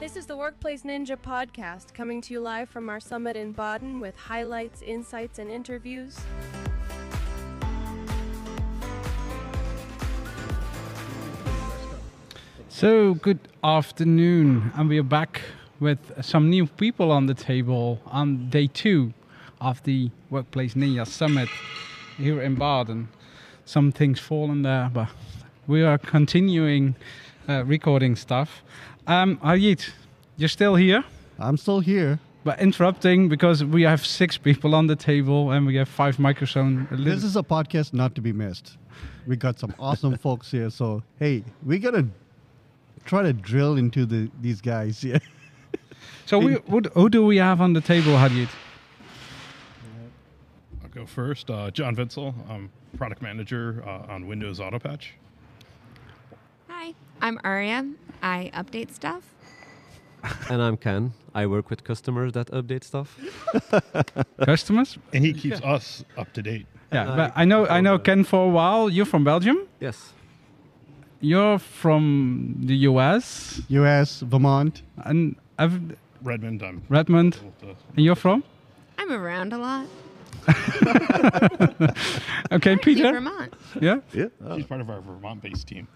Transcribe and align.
This 0.00 0.14
is 0.14 0.26
the 0.26 0.36
Workplace 0.36 0.84
Ninja 0.84 1.16
podcast 1.16 1.92
coming 1.92 2.20
to 2.20 2.32
you 2.32 2.38
live 2.38 2.68
from 2.68 2.88
our 2.88 3.00
summit 3.00 3.34
in 3.34 3.50
Baden 3.50 3.98
with 3.98 4.16
highlights, 4.16 4.80
insights, 4.80 5.40
and 5.40 5.50
interviews. 5.50 6.20
So, 12.68 13.14
good 13.14 13.40
afternoon, 13.64 14.70
and 14.76 14.88
we 14.88 15.00
are 15.00 15.02
back 15.02 15.42
with 15.80 15.98
some 16.24 16.48
new 16.48 16.66
people 16.68 17.10
on 17.10 17.26
the 17.26 17.34
table 17.34 18.00
on 18.06 18.50
day 18.50 18.68
two 18.68 19.12
of 19.60 19.82
the 19.82 20.12
Workplace 20.30 20.74
Ninja 20.74 21.08
Summit 21.08 21.48
here 22.16 22.40
in 22.40 22.54
Baden. 22.54 23.08
Some 23.64 23.90
things 23.90 24.20
fallen 24.20 24.62
there, 24.62 24.90
but 24.94 25.08
we 25.66 25.82
are 25.82 25.98
continuing 25.98 26.94
uh, 27.48 27.64
recording 27.64 28.14
stuff. 28.14 28.62
Um, 29.08 29.38
Harjit, 29.38 29.88
you're 30.36 30.50
still 30.50 30.74
here, 30.74 31.02
I'm 31.38 31.56
still 31.56 31.80
here. 31.80 32.18
but 32.44 32.60
interrupting 32.60 33.30
because 33.30 33.64
we 33.64 33.82
have 33.82 34.04
six 34.04 34.36
people 34.36 34.74
on 34.74 34.86
the 34.86 34.96
table 34.96 35.50
and 35.50 35.66
we 35.66 35.76
have 35.76 35.88
five 35.88 36.18
microphones. 36.18 36.86
This 37.04 37.24
is 37.24 37.34
a 37.34 37.42
podcast 37.42 37.94
not 37.94 38.14
to 38.16 38.20
be 38.20 38.34
missed. 38.34 38.76
We 39.26 39.36
got 39.36 39.58
some 39.58 39.74
awesome 39.78 40.18
folks 40.18 40.50
here, 40.50 40.68
so 40.68 41.02
hey, 41.18 41.42
we 41.64 41.78
gotta 41.78 42.06
try 43.06 43.22
to 43.22 43.32
drill 43.32 43.78
into 43.78 44.04
the 44.04 44.30
these 44.42 44.60
guys. 44.60 45.02
Yeah. 45.02 45.20
so, 46.26 46.38
we, 46.38 46.52
what, 46.66 46.86
who 46.92 47.08
do 47.08 47.24
we 47.24 47.38
have 47.38 47.62
on 47.62 47.72
the 47.72 47.80
table, 47.80 48.12
Harjit? 48.12 48.50
I'll 50.82 50.90
go 50.90 51.06
first. 51.06 51.48
Uh, 51.50 51.70
John 51.70 51.96
Vintzel, 51.96 52.34
I'm 52.50 52.70
product 52.98 53.22
manager 53.22 53.82
uh, 53.86 54.12
on 54.12 54.26
Windows 54.26 54.60
Autopatch. 54.60 55.14
Hi, 55.14 55.27
I'm 57.20 57.38
Aria. 57.44 57.86
I 58.22 58.50
update 58.54 58.92
stuff. 58.94 59.22
And 60.50 60.60
I'm 60.62 60.76
Ken. 60.76 61.12
I 61.34 61.46
work 61.46 61.70
with 61.70 61.84
customers 61.84 62.32
that 62.32 62.48
update 62.48 62.82
stuff. 62.84 63.16
Customers? 64.44 64.98
And 65.12 65.24
he 65.24 65.32
keeps 65.32 65.60
us 65.62 66.04
up 66.16 66.32
to 66.32 66.42
date. 66.42 66.66
Yeah, 66.92 67.06
And 67.06 67.16
but 67.16 67.32
I 67.36 67.42
I 67.42 67.44
know 67.44 67.66
I 67.68 67.80
know 67.80 67.98
Ken 67.98 68.24
for 68.24 68.44
a 68.46 68.48
while. 68.48 68.88
You're 68.90 69.06
from 69.06 69.22
Belgium. 69.24 69.58
Yes. 69.80 70.12
You're 71.20 71.58
from 71.58 72.54
the 72.64 72.74
US, 72.90 73.60
U.S. 73.68 74.20
Vermont. 74.20 74.82
and 75.04 75.36
I've, 75.58 75.80
Redmond, 76.22 76.62
I'm 76.62 76.82
Redmond. 76.88 77.36
able 77.62 77.76
And 77.96 78.04
you're 78.04 78.14
from? 78.16 78.42
I'm 78.98 79.10
around 79.12 79.52
a 79.52 79.58
lot. 79.58 79.86
Okay, 82.52 82.76
Peter. 82.76 83.12
Vermont. 83.12 83.52
Yeah. 83.80 83.98
Yeah. 84.12 84.28
He's 84.54 84.64
part 84.66 84.80
of 84.80 84.88
our 84.90 85.00
Vermont-based 85.00 85.66
team. 85.68 85.86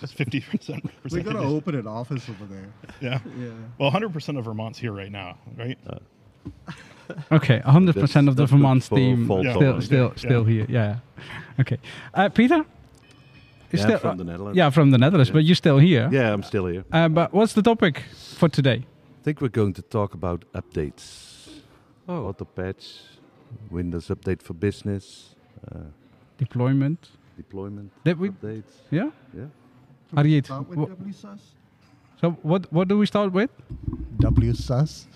Just 0.00 0.16
50% 0.16 0.88
We're 1.10 1.22
gonna 1.22 1.42
open 1.42 1.74
an 1.74 1.86
office 1.86 2.28
over 2.28 2.44
there. 2.46 2.68
Yeah. 3.00 3.18
Yeah. 3.38 3.48
Well, 3.78 3.90
100% 3.90 4.38
of 4.38 4.44
Vermont's 4.44 4.78
here 4.78 4.92
right 4.92 5.10
now, 5.10 5.38
right? 5.56 5.78
Okay, 7.32 7.60
100 7.64 7.94
percent 7.94 8.26
That's- 8.26 8.28
of 8.28 8.36
the 8.36 8.42
that's 8.42 8.52
Vermont 8.52 8.82
team 8.88 9.26
fall 9.26 9.42
Yeah. 9.44 9.52
still 9.52 9.60
tolerance. 9.62 9.84
still 9.86 10.08
Yeah. 10.08 10.14
still 10.16 10.44
here. 10.44 10.66
Yeah. 10.68 10.98
Okay, 11.60 11.78
uh, 12.14 12.28
Peter. 12.28 12.64
Is 13.72 13.80
Yeah, 13.80 13.86
still- 13.86 13.98
from 13.98 14.10
uh, 14.10 14.14
the 14.16 14.24
Netherlands. 14.24 14.56
Yeah, 14.56 14.70
from 14.70 14.90
the 14.90 14.98
Netherlands, 14.98 15.28
Yeah. 15.30 15.34
but 15.34 15.44
you're 15.44 15.54
still 15.56 15.78
here. 15.78 16.08
Yeah, 16.12 16.32
I'm 16.32 16.42
still 16.42 16.66
here. 16.66 16.84
Uh, 16.92 17.08
but 17.08 17.32
what's 17.32 17.52
the 17.54 17.62
topic 17.62 18.04
for 18.36 18.48
today? 18.48 18.84
I 19.20 19.22
think 19.24 19.40
we're 19.40 19.48
going 19.48 19.72
to 19.74 19.82
talk 19.82 20.14
about 20.14 20.44
updates. 20.54 21.48
Oh. 22.08 22.26
Auto 22.28 22.44
patch, 22.44 23.00
Windows 23.70 24.08
Update 24.08 24.40
for 24.42 24.54
Business, 24.54 25.34
uh, 25.70 25.80
Deployment. 26.38 27.10
deployment 27.36 27.90
Did 28.04 28.18
we? 28.18 28.30
updates. 28.30 28.72
Yeah. 28.90 29.10
Yeah. 29.36 29.46
Harjit, 30.14 30.44
Start 30.46 30.68
with 30.68 30.78
wha- 30.78 30.86
WSUS. 30.86 31.38
so 32.20 32.30
what 32.42 32.72
what 32.72 32.88
do 32.88 32.98
we 32.98 33.06
start 33.06 33.32
with? 33.32 33.50
WSUS. 34.18 35.06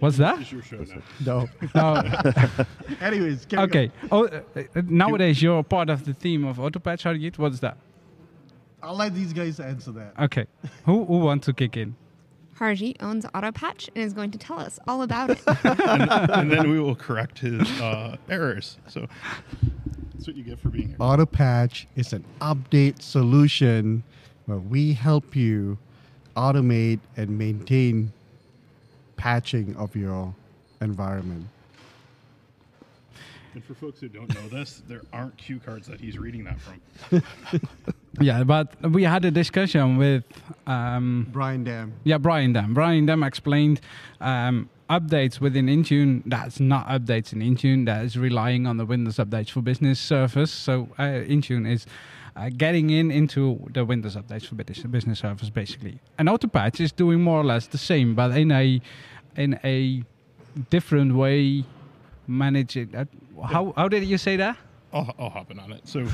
What's 0.00 0.16
that? 0.18 0.40
It's 0.40 0.52
your 0.52 0.62
show 0.62 0.84
now. 0.84 1.02
No. 1.26 1.48
No. 1.74 2.64
Anyways. 3.00 3.46
carry 3.46 3.62
on. 3.62 3.68
okay. 3.68 3.90
Oh, 4.12 4.26
uh, 4.28 4.40
uh, 4.54 4.82
nowadays 4.86 5.42
you're 5.42 5.62
part 5.64 5.90
of 5.90 6.04
the 6.04 6.12
team 6.14 6.44
of 6.44 6.60
Autopatch, 6.60 7.02
Harjit. 7.02 7.36
What's 7.36 7.58
that? 7.60 7.76
I'll 8.80 8.94
let 8.94 9.12
these 9.12 9.32
guys 9.32 9.58
answer 9.58 9.90
that. 9.92 10.12
Okay. 10.20 10.46
who 10.84 11.04
who 11.04 11.18
wants 11.18 11.46
to 11.46 11.52
kick 11.52 11.76
in? 11.76 11.96
Harji 12.56 12.94
owns 13.00 13.24
Autopatch 13.34 13.88
and 13.96 14.04
is 14.04 14.12
going 14.12 14.30
to 14.32 14.38
tell 14.38 14.58
us 14.60 14.78
all 14.86 15.02
about 15.02 15.30
it. 15.30 15.40
and, 15.64 16.10
and 16.30 16.52
then 16.52 16.70
we 16.70 16.78
will 16.80 16.94
correct 16.96 17.38
his 17.40 17.62
uh, 17.80 18.16
errors. 18.28 18.78
So 18.88 19.06
that's 20.18 20.26
what 20.26 20.36
you 20.36 20.42
get 20.42 20.58
for 20.58 20.68
being 20.68 20.88
here. 20.88 20.96
AutoPatch 20.98 21.86
is 21.94 22.12
an 22.12 22.24
update 22.40 23.00
solution 23.00 24.02
where 24.46 24.58
we 24.58 24.92
help 24.92 25.36
you 25.36 25.78
automate 26.36 26.98
and 27.16 27.38
maintain 27.38 28.12
patching 29.16 29.76
of 29.76 29.94
your 29.94 30.34
environment. 30.80 31.46
And 33.54 33.62
for 33.62 33.74
folks 33.74 34.00
who 34.00 34.08
don't 34.08 34.32
know 34.34 34.48
this, 34.48 34.82
there 34.88 35.02
aren't 35.12 35.36
cue 35.36 35.60
cards 35.60 35.86
that 35.86 36.00
he's 36.00 36.18
reading 36.18 36.44
that 36.44 36.58
from. 36.60 37.22
Yeah, 38.20 38.42
but 38.42 38.74
we 38.90 39.04
had 39.04 39.24
a 39.24 39.30
discussion 39.30 39.96
with 39.96 40.24
um, 40.66 41.28
Bryan 41.30 41.62
Dam. 41.62 41.92
yeah 42.02 42.18
Bryan 42.18 42.52
Dam. 42.52 42.74
Bryan 42.74 43.06
Dam 43.06 43.22
explained 43.22 43.80
um, 44.20 44.68
updates 44.88 45.40
within 45.40 45.66
Intune. 45.66 46.22
That's 46.26 46.60
not 46.60 46.86
updates 46.88 47.32
in 47.32 47.40
Intune. 47.40 47.86
That 47.86 48.04
is 48.04 48.16
relying 48.16 48.66
on 48.66 48.76
the 48.76 48.84
Windows 48.86 49.16
Updates 49.16 49.50
for 49.50 49.60
Business 49.62 49.98
service. 50.00 50.50
So 50.50 50.88
uh, 50.98 51.02
Intune 51.02 51.70
is. 51.70 51.86
Uh, 52.36 52.50
getting 52.56 52.90
in 52.90 53.10
into 53.10 53.58
the 53.72 53.84
Windows 53.84 54.14
updates 54.14 54.46
for 54.46 54.54
business, 54.54 55.18
service, 55.18 55.50
basically, 55.50 55.98
and 56.18 56.28
Autopatch 56.28 56.78
is 56.78 56.92
doing 56.92 57.20
more 57.20 57.40
or 57.40 57.44
less 57.44 57.66
the 57.66 57.78
same, 57.78 58.14
but 58.14 58.30
in 58.36 58.52
a 58.52 58.80
in 59.36 59.58
a 59.64 60.04
different 60.70 61.16
way. 61.16 61.64
Manage 62.28 62.76
it. 62.76 62.94
Uh, 62.94 63.06
how 63.44 63.72
how 63.76 63.88
did 63.88 64.04
you 64.04 64.18
say 64.18 64.36
that? 64.36 64.56
I'll, 64.92 65.12
I'll 65.18 65.30
hop 65.30 65.50
in 65.50 65.58
on 65.58 65.72
it. 65.72 65.88
So, 65.88 66.06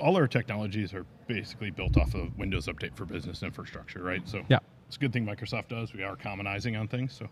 all 0.00 0.16
our 0.16 0.26
technologies 0.26 0.92
are 0.92 1.06
basically 1.28 1.70
built 1.70 1.96
off 1.98 2.14
of 2.14 2.36
Windows 2.36 2.66
Update 2.66 2.96
for 2.96 3.04
Business 3.04 3.42
infrastructure, 3.44 4.02
right? 4.02 4.26
So, 4.28 4.42
Yeah. 4.48 4.58
it's 4.88 4.96
a 4.96 4.98
good 4.98 5.12
thing 5.12 5.24
Microsoft 5.24 5.68
does. 5.68 5.92
We 5.92 6.02
are 6.02 6.16
commonizing 6.16 6.80
on 6.80 6.88
things, 6.88 7.12
so 7.12 7.28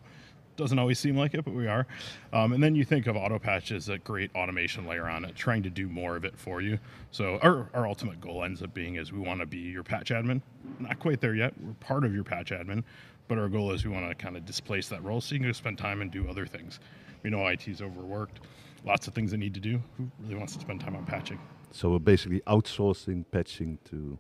doesn't 0.57 0.79
always 0.79 0.99
seem 0.99 1.17
like 1.17 1.35
it, 1.35 1.45
but 1.45 1.55
we 1.55 1.67
are. 1.67 1.87
Um, 2.33 2.53
and 2.53 2.63
then 2.63 2.75
you 2.75 2.85
think 2.85 3.07
of 3.07 3.17
AutoPatch 3.17 3.75
as 3.75 3.89
a 3.89 3.99
great 3.99 4.35
automation 4.35 4.87
layer 4.87 5.09
on 5.09 5.25
it, 5.25 5.35
trying 5.35 5.63
to 5.63 5.71
do 5.71 5.89
more 5.89 6.17
of 6.17 6.25
it 6.25 6.39
for 6.39 6.61
you. 6.61 6.79
So, 7.11 7.39
our, 7.43 7.69
our 7.75 7.87
ultimate 7.87 8.21
goal 8.21 8.45
ends 8.45 8.63
up 8.63 8.75
being 8.75 8.97
is 8.97 9.13
we 9.13 9.21
want 9.21 9.41
to 9.41 9.47
be 9.47 9.59
your 9.59 9.83
patch 9.83 10.11
admin. 10.11 10.43
Not 10.79 10.99
quite 10.99 11.21
there 11.21 11.35
yet. 11.35 11.55
We're 11.61 11.73
part 11.75 12.05
of 12.05 12.15
your 12.15 12.25
patch 12.25 12.51
admin, 12.51 12.85
but 13.29 13.39
our 13.39 13.49
goal 13.49 13.73
is 13.73 13.85
we 13.85 13.91
want 13.91 14.09
to 14.09 14.15
kind 14.15 14.37
of 14.37 14.45
displace 14.45 14.89
that 14.89 15.03
role 15.03 15.21
so 15.21 15.35
you 15.35 15.41
can 15.41 15.49
go 15.49 15.53
spend 15.53 15.79
time 15.79 16.03
and 16.03 16.11
do 16.11 16.29
other 16.29 16.47
things. 16.47 16.81
We 17.23 17.31
know 17.31 17.47
IT's 17.47 17.81
overworked. 17.81 18.41
Lots 18.85 19.07
of 19.07 19.15
things 19.15 19.31
they 19.31 19.37
need 19.37 19.55
to 19.55 19.61
do. 19.61 19.81
Who 19.97 20.11
really 20.21 20.35
wants 20.35 20.55
to 20.55 20.61
spend 20.61 20.81
time 20.81 20.97
on 20.97 21.07
patching? 21.07 21.39
So 21.71 21.91
we're 21.91 21.99
basically 22.01 22.41
outsourcing 22.47 23.25
patching 23.31 23.79
to. 23.91 24.19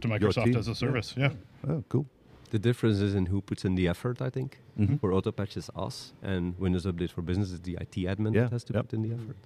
To 0.00 0.08
Microsoft 0.08 0.56
as 0.56 0.66
a 0.66 0.74
service, 0.74 1.14
yeah. 1.16 1.30
Oh, 1.68 1.84
cool. 1.90 2.06
The 2.50 2.58
difference 2.58 2.98
is 3.00 3.14
in 3.14 3.26
who 3.26 3.40
puts 3.40 3.64
in 3.64 3.74
the 3.76 3.86
effort, 3.88 4.20
I 4.20 4.30
think. 4.30 4.58
Mhm. 4.78 4.98
For 5.00 5.12
Autopatch 5.12 5.56
is 5.56 5.70
us, 5.76 6.12
and 6.22 6.58
Windows 6.58 6.84
Update 6.86 7.10
for 7.10 7.22
Business 7.22 7.50
is 7.52 7.60
the 7.60 7.76
IT 7.80 8.04
admin 8.06 8.34
Yeah, 8.34 8.42
that 8.42 8.52
has 8.52 8.64
to 8.64 8.72
yep. 8.74 8.82
put 8.84 8.94
in 8.94 9.02
the 9.02 9.12
effort. 9.14 9.36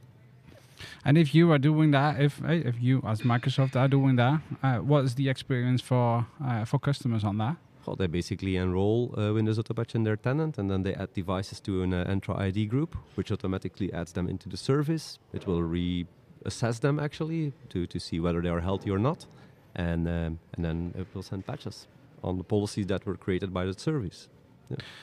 And 1.04 1.16
if 1.18 1.34
you 1.34 1.52
are 1.52 1.58
doing 1.58 1.90
that, 1.92 2.20
if 2.20 2.40
if 2.44 2.76
you 2.82 3.02
as 3.06 3.22
Microsoft 3.22 3.76
are 3.76 3.88
doing 3.88 4.16
that, 4.16 4.40
uh, 4.62 4.78
what 4.78 5.04
is 5.04 5.14
the 5.14 5.28
experience 5.28 5.82
for 5.82 6.26
uh, 6.42 6.64
for 6.64 6.78
customers 6.78 7.24
on 7.24 7.38
that? 7.38 7.56
Well, 7.86 7.96
they 7.96 8.06
basically 8.06 8.56
enroll 8.56 9.14
uh, 9.18 9.34
Windows 9.34 9.58
Autopatch 9.58 9.94
in 9.94 10.04
their 10.04 10.16
tenant, 10.16 10.58
and 10.58 10.70
then 10.70 10.82
they 10.82 10.94
add 10.94 11.12
devices 11.12 11.60
to 11.60 11.82
an 11.82 11.92
uh, 11.92 12.04
Entra 12.12 12.34
ID 12.38 12.66
group, 12.66 12.96
which 13.16 13.30
automatically 13.30 13.92
adds 13.92 14.12
them 14.12 14.26
into 14.28 14.48
the 14.48 14.56
service. 14.56 15.18
It 15.34 15.46
will 15.46 15.60
reassess 15.60 16.80
them 16.80 16.98
actually 16.98 17.52
to, 17.68 17.86
to 17.86 17.98
see 18.00 18.18
whether 18.20 18.40
they 18.40 18.48
are 18.48 18.60
healthy 18.60 18.90
or 18.90 18.98
not, 18.98 19.26
and 19.74 20.08
um, 20.08 20.38
and 20.54 20.64
then 20.64 20.94
it 20.98 21.06
will 21.14 21.22
send 21.22 21.44
patches 21.46 21.86
on 22.24 22.38
the 22.38 22.44
policies 22.44 22.86
that 22.86 23.04
were 23.06 23.16
created 23.16 23.52
by 23.52 23.64
the 23.66 23.74
service. 23.78 24.28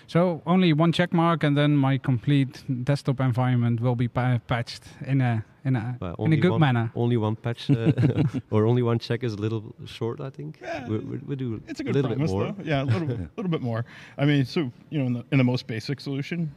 So 0.07 0.41
only 0.45 0.73
one 0.73 0.91
check 0.91 1.13
mark, 1.13 1.43
and 1.43 1.55
then 1.55 1.77
my 1.77 1.97
complete 1.99 2.63
desktop 2.83 3.19
environment 3.21 3.79
will 3.79 3.95
be 3.95 4.07
pa- 4.07 4.39
patched 4.47 4.83
in 5.05 5.21
a 5.21 5.45
in 5.63 5.75
a 5.75 5.97
Uh, 6.01 6.15
in 6.25 6.33
a 6.33 6.37
good 6.37 6.51
one, 6.51 6.59
manner. 6.59 6.91
Only 6.95 7.15
one 7.17 7.35
patch 7.35 7.69
uh, 7.69 7.91
or 8.51 8.65
only 8.65 8.81
one 8.81 8.97
check 8.99 9.23
is 9.23 9.33
a 9.33 9.37
little 9.37 9.63
short, 9.85 10.19
I 10.19 10.31
think. 10.31 10.57
Yeah, 10.61 10.87
we, 10.89 10.97
we, 10.97 11.17
we 11.27 11.35
do 11.35 11.61
It's 11.67 11.79
a 11.79 11.83
a 11.83 11.85
good 11.85 11.95
little 11.95 12.11
promise, 12.11 12.31
bit 12.31 12.37
more. 12.37 12.51
though. 12.51 12.63
Yeah, 12.69 12.83
a 12.83 12.85
little, 12.85 13.07
little 13.37 13.51
bit 13.51 13.61
more. 13.61 13.85
I 14.17 14.25
mean, 14.25 14.45
so 14.45 14.59
you 14.89 14.99
know, 14.99 15.05
in 15.05 15.13
the, 15.13 15.23
in 15.31 15.37
the 15.37 15.43
most 15.43 15.67
basic 15.67 15.99
solution, 16.01 16.51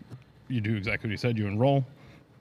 you 0.48 0.60
do 0.62 0.74
exactly 0.74 1.08
what 1.08 1.12
you 1.12 1.18
said. 1.18 1.38
You 1.38 1.46
enroll. 1.46 1.84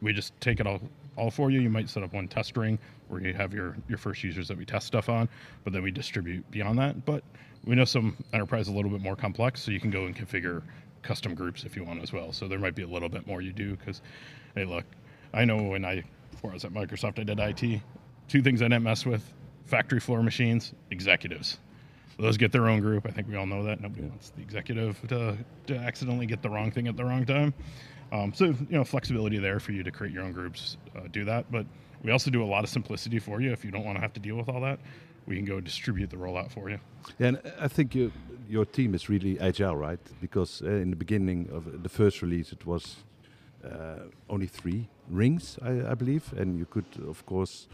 We 0.02 0.14
just 0.14 0.31
take 0.40 0.60
it 0.62 0.68
all, 0.68 0.80
all 1.18 1.30
for 1.31 1.52
you. 1.52 1.60
You 1.62 1.70
might 1.70 1.90
set 1.90 2.04
up 2.04 2.14
one 2.14 2.28
test 2.28 2.56
ring 2.58 2.80
where 3.10 3.22
you 3.22 3.34
have 3.34 3.54
your 3.54 3.75
your 3.90 3.98
first 3.98 4.24
users 4.24 4.48
that 4.48 4.58
we 4.58 4.66
test 4.66 4.88
stuff 4.88 5.10
on, 5.10 5.28
but 5.64 5.74
then 5.74 5.84
we 5.84 5.92
distribute 5.92 6.50
beyond 6.52 6.80
that. 6.80 7.06
But 7.06 7.24
we 7.65 7.75
know 7.75 7.86
some 7.86 8.18
enterprise 8.33 8.68
a 8.68 8.71
little 8.71 8.92
bit 8.92 9.01
more 9.01 9.15
complex, 9.15 9.62
so 9.62 9.71
you 9.71 9.80
can 9.80 9.89
go 9.92 10.06
and 10.06 10.15
configure 10.15 10.62
custom 11.01 11.33
groups 11.36 11.63
if 11.63 11.75
you 11.75 11.83
want 11.83 12.01
as 12.01 12.12
well. 12.13 12.31
So 12.31 12.48
there 12.48 12.60
might 12.60 12.75
be 12.75 12.83
a 12.83 12.88
little 12.88 13.10
bit 13.10 13.27
more 13.27 13.42
you 13.42 13.54
do 13.54 13.75
because, 13.75 14.01
hey, 14.56 14.65
look, 14.65 14.86
I 15.33 15.45
know 15.45 15.62
when 15.63 15.86
I 15.86 16.04
before 16.31 16.51
I 16.51 16.54
was 16.54 16.65
at 16.65 16.74
Microsoft, 16.74 17.19
I 17.19 17.24
did 17.24 17.39
IT. 17.39 17.81
Two 18.27 18.42
things 18.42 18.62
I 18.62 18.65
didn't 18.65 18.83
mess 18.83 19.06
with: 19.06 19.33
factory 19.65 20.00
floor 20.00 20.24
machines, 20.24 20.74
executives. 20.92 21.60
those 22.19 22.38
get 22.38 22.51
their 22.51 22.68
own 22.68 22.80
group. 22.80 23.06
I 23.06 23.12
think 23.12 23.27
we 23.27 23.36
all 23.36 23.45
know 23.45 23.63
that. 23.63 23.81
Nobody 23.81 24.04
wants 24.04 24.31
the 24.31 24.42
executive 24.42 25.00
to, 25.07 25.38
to 25.68 25.75
accidentally 25.75 26.25
get 26.25 26.42
the 26.42 26.50
wrong 26.50 26.71
thing 26.71 26.88
at 26.88 26.98
the 26.98 27.04
wrong 27.04 27.25
time. 27.25 27.54
Um, 28.12 28.31
so, 28.33 28.45
you 28.45 28.57
know, 28.69 28.83
flexibility 28.83 29.39
there 29.39 29.60
for 29.60 29.71
you 29.71 29.81
to 29.83 29.92
create 29.92 30.13
your 30.13 30.24
own 30.24 30.31
groups, 30.31 30.77
uh, 30.95 31.07
do 31.12 31.25
that. 31.25 31.51
But 31.51 31.65
we 32.04 32.12
also 32.12 32.30
do 32.30 32.44
a 32.44 32.45
lot 32.45 32.63
of 32.63 32.69
simplicity 32.69 33.18
for 33.18 33.42
you. 33.42 33.51
If 33.51 33.65
you 33.65 33.71
don't 33.71 33.83
want 33.83 33.98
to 33.98 34.01
have 34.01 34.13
to 34.13 34.19
deal 34.19 34.36
with 34.36 34.50
all 34.50 34.62
that, 34.62 34.80
we 35.25 35.36
can 35.36 35.46
go 35.46 35.60
distribute 35.60 36.10
the 36.10 36.18
rollout 36.18 36.52
for 36.52 36.70
you. 36.70 36.80
Yeah, 37.20 37.28
and 37.28 37.42
I 37.60 37.68
think 37.68 37.96
you, 37.96 38.12
your 38.50 38.66
team 38.66 38.94
is 38.96 39.10
really 39.10 39.40
agile, 39.40 39.75
right? 39.75 40.00
Because 40.22 40.62
uh, 40.62 40.70
in 40.70 40.90
the 40.90 40.96
beginning 40.96 41.50
of 41.52 41.84
the 41.84 41.90
first 41.90 42.22
release, 42.22 42.52
it 42.52 42.66
was 42.66 42.98
uh, 43.64 44.00
only 44.30 44.48
three 44.48 44.90
rings, 45.10 45.58
I, 45.62 45.92
I, 45.92 45.94
believe, 45.96 46.34
and 46.38 46.58
you 46.58 46.66
could, 46.66 46.86
of 47.08 47.25
course, 47.25 47.68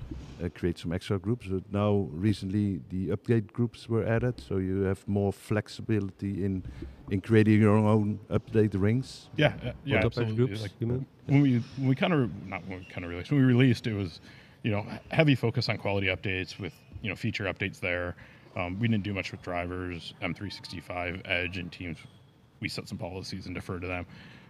uh, 0.44 0.50
create 0.50 0.78
some 0.78 0.92
extra 0.92 1.18
groups. 1.18 1.48
But 1.48 1.63
now, 1.72 2.07
recently, 2.12 2.81
the 2.90 3.07
update 3.10 3.51
groups 3.51 3.90
were 3.90 4.06
added, 4.06 4.40
so 4.40 4.57
you 4.57 4.81
have 4.81 5.07
more 5.07 5.34
flexibility 5.34 6.46
in 6.46 6.63
in 7.10 7.22
creating 7.22 7.60
your 7.60 7.78
own 7.78 8.19
update 8.30 8.80
rings. 8.80 9.30
Yeah, 9.36 9.54
uh, 9.63 9.72
yeah, 9.84 10.06
absolutely. 10.06 10.36
Groups, 10.36 10.62
like, 10.62 10.72
when 10.80 11.42
we 11.42 11.63
when 11.78 11.88
we 11.88 11.96
kind 11.96 12.13
of 12.13 12.48
not 12.48 12.62
when 12.68 12.80
we 12.80 12.86
kind 12.86 13.04
of 13.04 13.12
released 13.12 13.31
when 13.31 13.40
we 13.40 13.48
released, 13.48 13.88
it 13.88 13.94
was 13.94 14.22
you 14.63 14.71
know 14.71 14.85
heavy 15.11 15.35
focus 15.35 15.69
on 15.69 15.77
quality 15.77 16.07
updates 16.07 16.59
with 16.59 16.73
you 17.01 17.09
know 17.09 17.15
feature 17.15 17.45
updates 17.45 17.79
there. 17.79 18.15
Um, 18.56 18.79
we 18.79 18.88
didn't 18.88 19.03
do 19.03 19.13
much 19.13 19.31
with 19.31 19.41
drivers, 19.41 20.13
M365, 20.21 21.21
Edge, 21.25 21.57
and 21.57 21.71
Teams. 21.71 21.97
We 22.59 22.67
set 22.67 22.89
some 22.89 22.97
policies 22.97 23.45
and 23.45 23.56
defer 23.56 23.79
to 23.79 23.88
them 23.88 24.06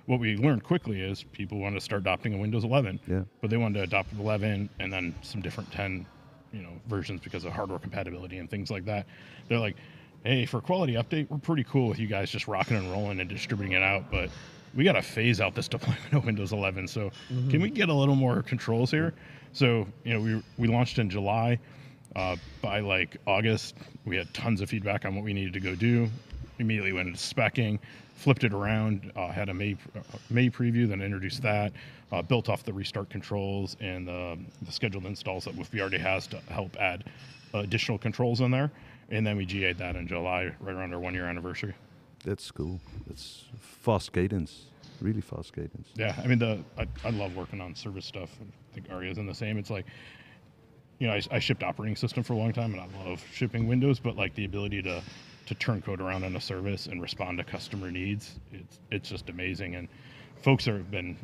what 0.09 0.19
we 0.19 0.35
learned 0.37 0.63
quickly 0.63 1.01
is 1.01 1.21
people 1.21 1.59
wanted 1.59 1.75
to 1.75 1.81
start 1.81 2.01
adopting 2.01 2.33
a 2.33 2.37
Windows 2.37 2.63
11, 2.63 2.99
yeah. 3.05 3.21
but 3.41 3.51
they 3.51 3.57
wanted 3.57 3.77
to 3.77 3.83
adopt 3.83 4.11
11 4.17 4.67
and 4.79 4.91
then 4.91 5.13
some 5.21 5.39
different 5.39 5.71
10, 5.71 6.03
you 6.51 6.63
know, 6.63 6.71
versions 6.87 7.21
because 7.21 7.45
of 7.45 7.51
hardware 7.51 7.77
compatibility 7.77 8.39
and 8.39 8.49
things 8.49 8.71
like 8.71 8.85
that. 8.85 9.05
They're 9.47 9.59
like, 9.59 9.75
hey, 10.23 10.47
for 10.47 10.61
quality 10.61 10.93
update, 10.93 11.29
we're 11.29 11.37
pretty 11.37 11.63
cool 11.63 11.87
with 11.87 11.99
you 11.99 12.07
guys 12.07 12.31
just 12.31 12.47
rocking 12.47 12.77
and 12.77 12.91
rolling 12.91 13.19
and 13.19 13.29
distributing 13.29 13.73
it 13.73 13.83
out, 13.83 14.09
but 14.09 14.31
we 14.75 14.83
got 14.83 14.93
to 14.93 15.01
phase 15.01 15.41
out 15.41 15.55
this 15.55 15.67
deployment 15.69 16.13
of 16.13 16.25
Windows 16.25 16.53
11. 16.53 16.87
So 16.87 17.11
mm-hmm. 17.31 17.49
can 17.49 17.61
we 17.61 17.69
get 17.69 17.89
a 17.89 17.93
little 17.93 18.15
more 18.15 18.41
controls 18.41 18.91
here? 18.91 19.13
So 19.53 19.87
you 20.03 20.13
know, 20.13 20.21
we 20.21 20.43
we 20.57 20.67
launched 20.67 20.99
in 20.99 21.09
July. 21.09 21.59
Uh, 22.15 22.35
by 22.61 22.79
like 22.79 23.17
August, 23.27 23.75
we 24.03 24.17
had 24.17 24.33
tons 24.33 24.61
of 24.61 24.69
feedback 24.69 25.05
on 25.05 25.15
what 25.15 25.23
we 25.23 25.31
needed 25.31 25.53
to 25.53 25.59
go 25.59 25.75
do. 25.75 26.09
Immediately 26.57 26.91
went 26.91 27.07
into 27.07 27.19
specking 27.19 27.77
flipped 28.19 28.43
it 28.43 28.53
around, 28.53 29.11
uh, 29.15 29.29
had 29.29 29.47
a 29.47 29.53
May 29.53 29.77
uh, 29.95 30.01
May 30.29 30.49
preview, 30.49 30.87
then 30.87 31.01
introduced 31.01 31.41
that, 31.41 31.71
uh, 32.11 32.21
built 32.21 32.49
off 32.49 32.63
the 32.63 32.73
restart 32.73 33.09
controls 33.09 33.77
and 33.79 34.07
the 34.07 34.37
scheduled 34.69 35.05
installs 35.05 35.45
that 35.45 35.51
Wi-Fi 35.51 35.79
already 35.79 35.97
has 35.97 36.27
to 36.27 36.37
help 36.49 36.75
add 36.77 37.05
additional 37.53 37.97
controls 37.97 38.41
in 38.41 38.51
there, 38.51 38.71
and 39.09 39.25
then 39.25 39.37
we 39.37 39.45
GA'd 39.45 39.77
that 39.77 39.95
in 39.95 40.05
July, 40.05 40.51
right 40.59 40.75
around 40.75 40.93
our 40.93 40.99
one 40.99 41.13
year 41.13 41.25
anniversary. 41.25 41.73
That's 42.25 42.51
cool. 42.51 42.79
That's 43.07 43.45
fast 43.59 44.11
cadence, 44.13 44.65
really 45.01 45.21
fast 45.21 45.53
cadence. 45.53 45.89
Yeah, 45.95 46.15
I 46.21 46.27
mean 46.27 46.39
the 46.39 46.59
I, 46.77 46.87
I 47.03 47.09
love 47.11 47.35
working 47.35 47.61
on 47.61 47.75
service 47.75 48.05
stuff. 48.05 48.29
I 48.41 48.73
think 48.75 48.89
Aria's 48.91 49.17
in 49.17 49.25
the 49.25 49.35
same. 49.35 49.57
It's 49.57 49.69
like 49.69 49.85
you 50.99 51.07
know, 51.07 51.13
I, 51.13 51.21
I, 51.31 51.39
shipped 51.39 51.63
operating 51.63 51.95
system 51.95 52.23
for 52.23 52.33
a 52.33 52.35
long 52.35 52.51
time, 52.51 52.73
and 52.73 52.81
I 52.81 53.09
love 53.09 53.23
shipping 53.33 53.67
Windows. 53.67 53.99
But 53.99 54.17
like 54.17 54.35
the 54.35 54.45
ability 54.45 54.81
to 54.83 55.01
to 55.47 55.55
turn 55.55 55.81
code 55.81 56.01
around 56.01 56.23
on 56.23 56.35
a 56.35 56.41
service 56.41 56.85
and 56.85 57.01
respond 57.01 57.37
to 57.39 57.43
customer 57.43 57.89
needs. 57.89 58.39
It's 58.51 58.79
it's 58.91 59.09
just 59.09 59.29
amazing, 59.29 59.75
and 59.75 59.87
folks 60.43 60.65
have 60.65 60.91
been 60.91 61.17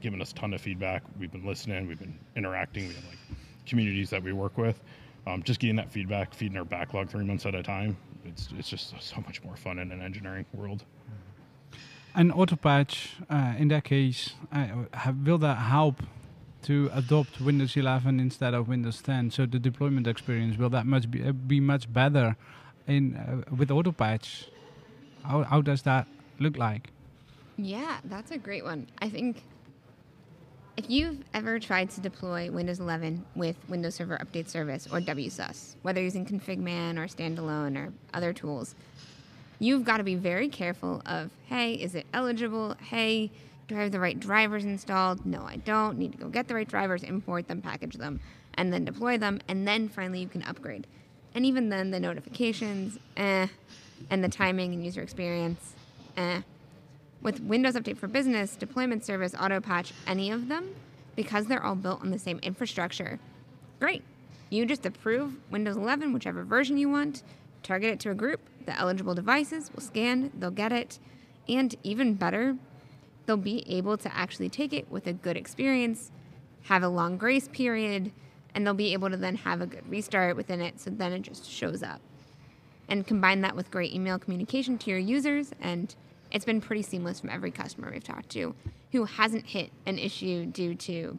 giving 0.00 0.20
us 0.20 0.32
a 0.32 0.34
ton 0.34 0.54
of 0.54 0.60
feedback. 0.60 1.02
We've 1.18 1.30
been 1.30 1.46
listening, 1.46 1.86
we've 1.86 1.98
been 1.98 2.18
interacting. 2.36 2.88
We 2.88 2.94
have 2.94 3.04
like 3.04 3.18
communities 3.66 4.10
that 4.10 4.22
we 4.22 4.32
work 4.32 4.56
with. 4.56 4.80
Um, 5.28 5.42
just 5.42 5.60
getting 5.60 5.76
that 5.76 5.90
feedback, 5.90 6.32
feeding 6.32 6.56
our 6.56 6.64
backlog 6.64 7.10
three 7.10 7.24
months 7.24 7.44
at 7.44 7.54
a 7.54 7.62
time. 7.62 7.98
It's 8.24 8.48
it's 8.58 8.70
just 8.70 8.94
so 9.00 9.16
much 9.26 9.44
more 9.44 9.56
fun 9.56 9.78
in 9.78 9.92
an 9.92 10.00
engineering 10.00 10.46
world. 10.54 10.84
And 12.14 12.32
Autopatch, 12.32 13.10
uh, 13.28 13.54
in 13.58 13.68
that 13.68 13.84
case, 13.84 14.32
uh, 14.50 14.66
have, 14.94 15.16
will 15.26 15.38
that 15.38 15.56
help 15.56 16.02
to 16.62 16.90
adopt 16.94 17.40
Windows 17.40 17.76
11 17.76 18.18
instead 18.18 18.54
of 18.54 18.66
Windows 18.66 19.02
10? 19.02 19.30
So 19.30 19.44
the 19.44 19.58
deployment 19.58 20.06
experience 20.06 20.56
will 20.56 20.70
that 20.70 20.86
much 20.86 21.10
be, 21.10 21.22
uh, 21.22 21.32
be 21.32 21.60
much 21.60 21.92
better 21.92 22.36
in 22.86 23.14
uh, 23.16 23.54
with 23.54 23.70
Autopatch. 23.70 24.46
How 25.24 25.42
how 25.42 25.60
does 25.60 25.82
that 25.82 26.08
look 26.38 26.56
like? 26.56 26.90
Yeah, 27.58 27.98
that's 28.04 28.30
a 28.30 28.38
great 28.38 28.64
one. 28.64 28.86
I 29.00 29.10
think 29.10 29.42
if 30.78 30.88
you've 30.88 31.24
ever 31.34 31.58
tried 31.58 31.90
to 31.90 32.00
deploy 32.00 32.48
Windows 32.52 32.78
11 32.78 33.24
with 33.34 33.56
Windows 33.68 33.96
Server 33.96 34.16
Update 34.18 34.48
Service 34.48 34.86
or 34.86 35.00
WSUS, 35.00 35.74
whether 35.82 36.00
using 36.00 36.24
ConfigMan 36.24 36.96
or 36.98 37.08
standalone 37.08 37.76
or 37.76 37.92
other 38.14 38.32
tools, 38.32 38.76
you've 39.58 39.84
got 39.84 39.96
to 39.96 40.04
be 40.04 40.14
very 40.14 40.48
careful 40.48 41.02
of, 41.04 41.32
hey, 41.46 41.72
is 41.72 41.96
it 41.96 42.06
eligible? 42.14 42.76
Hey, 42.80 43.32
do 43.66 43.76
I 43.76 43.82
have 43.82 43.90
the 43.90 43.98
right 43.98 44.18
drivers 44.20 44.64
installed? 44.64 45.26
No, 45.26 45.42
I 45.42 45.56
don't. 45.56 45.98
Need 45.98 46.12
to 46.12 46.18
go 46.18 46.28
get 46.28 46.46
the 46.46 46.54
right 46.54 46.68
drivers, 46.68 47.02
import 47.02 47.48
them, 47.48 47.60
package 47.60 47.94
them, 47.94 48.20
and 48.54 48.72
then 48.72 48.84
deploy 48.84 49.18
them, 49.18 49.40
and 49.48 49.66
then 49.66 49.88
finally 49.88 50.20
you 50.20 50.28
can 50.28 50.44
upgrade. 50.44 50.86
And 51.34 51.44
even 51.44 51.70
then, 51.70 51.90
the 51.90 51.98
notifications, 51.98 53.00
eh, 53.16 53.48
and 54.10 54.22
the 54.22 54.28
timing 54.28 54.74
and 54.74 54.84
user 54.84 55.02
experience, 55.02 55.74
eh. 56.16 56.42
With 57.20 57.40
Windows 57.40 57.74
Update 57.74 57.98
for 57.98 58.06
Business, 58.06 58.54
Deployment 58.54 59.04
Service, 59.04 59.34
Auto 59.38 59.60
Patch, 59.60 59.92
any 60.06 60.30
of 60.30 60.48
them, 60.48 60.74
because 61.16 61.46
they're 61.46 61.64
all 61.64 61.74
built 61.74 62.00
on 62.00 62.10
the 62.10 62.18
same 62.18 62.38
infrastructure, 62.40 63.18
great. 63.80 64.04
You 64.50 64.64
just 64.64 64.86
approve 64.86 65.34
Windows 65.50 65.76
11, 65.76 66.12
whichever 66.12 66.44
version 66.44 66.78
you 66.78 66.88
want, 66.88 67.24
target 67.62 67.90
it 67.90 68.00
to 68.00 68.10
a 68.10 68.14
group, 68.14 68.40
the 68.66 68.78
eligible 68.78 69.14
devices 69.14 69.70
will 69.74 69.82
scan, 69.82 70.30
they'll 70.38 70.50
get 70.50 70.72
it, 70.72 71.00
and 71.48 71.74
even 71.82 72.14
better, 72.14 72.56
they'll 73.26 73.36
be 73.36 73.64
able 73.68 73.96
to 73.98 74.16
actually 74.16 74.48
take 74.48 74.72
it 74.72 74.90
with 74.90 75.06
a 75.08 75.12
good 75.12 75.36
experience, 75.36 76.12
have 76.62 76.84
a 76.84 76.88
long 76.88 77.18
grace 77.18 77.48
period, 77.48 78.12
and 78.54 78.64
they'll 78.64 78.74
be 78.74 78.92
able 78.92 79.10
to 79.10 79.16
then 79.16 79.34
have 79.34 79.60
a 79.60 79.66
good 79.66 79.88
restart 79.88 80.36
within 80.36 80.60
it 80.60 80.80
so 80.80 80.90
then 80.90 81.12
it 81.12 81.22
just 81.22 81.50
shows 81.50 81.82
up 81.82 82.00
and 82.88 83.06
combine 83.06 83.42
that 83.42 83.54
with 83.54 83.70
great 83.70 83.92
email 83.92 84.18
communication 84.18 84.78
to 84.78 84.90
your 84.90 84.98
users 84.98 85.52
and 85.60 85.94
it's 86.30 86.44
been 86.44 86.60
pretty 86.60 86.82
seamless 86.82 87.20
from 87.20 87.30
every 87.30 87.50
customer 87.50 87.90
we've 87.92 88.04
talked 88.04 88.28
to 88.30 88.54
who 88.92 89.04
hasn't 89.04 89.46
hit 89.46 89.70
an 89.86 89.98
issue 89.98 90.46
due 90.46 90.74
to 90.74 91.18